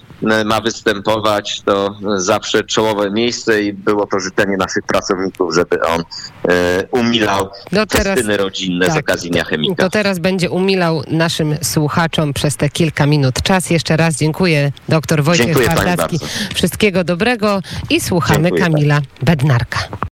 ma 0.45 0.61
występować, 0.61 1.61
to 1.61 1.95
zawsze 2.17 2.65
czołowe 2.65 3.11
miejsce 3.11 3.63
i 3.63 3.73
było 3.73 4.07
to 4.07 4.21
życzenie 4.21 4.57
naszych 4.57 4.83
pracowników, 4.83 5.55
żeby 5.55 5.83
on 5.83 6.03
e, 6.49 6.87
umilał 6.91 7.49
No 7.73 7.87
teraz- 7.87 8.07
festyny 8.07 8.37
rodzinne 8.37 8.87
z 8.87 8.89
tak. 8.89 8.99
okazji 8.99 9.31
Dnia 9.31 9.45
Chemika. 9.45 9.83
To 9.85 9.91
teraz 9.91 10.19
będzie 10.19 10.51
umilał 10.51 11.03
naszym 11.09 11.57
słuchaczom 11.63 12.33
przez 12.33 12.57
te 12.57 12.69
kilka 12.71 13.07
minut 13.07 13.43
czas. 13.43 13.71
Jeszcze 13.71 13.97
raz 13.97 14.17
dziękuję 14.17 14.73
doktor 14.89 15.23
Wojciech 15.23 15.47
Dziękuję. 15.47 15.69
Wszystkiego 16.55 17.05
dobrego 17.05 17.61
i 17.91 18.01
słuchamy 18.01 18.43
Dziękuję 18.43 18.63
Kamila 18.63 19.01
Bednarka. 19.23 19.79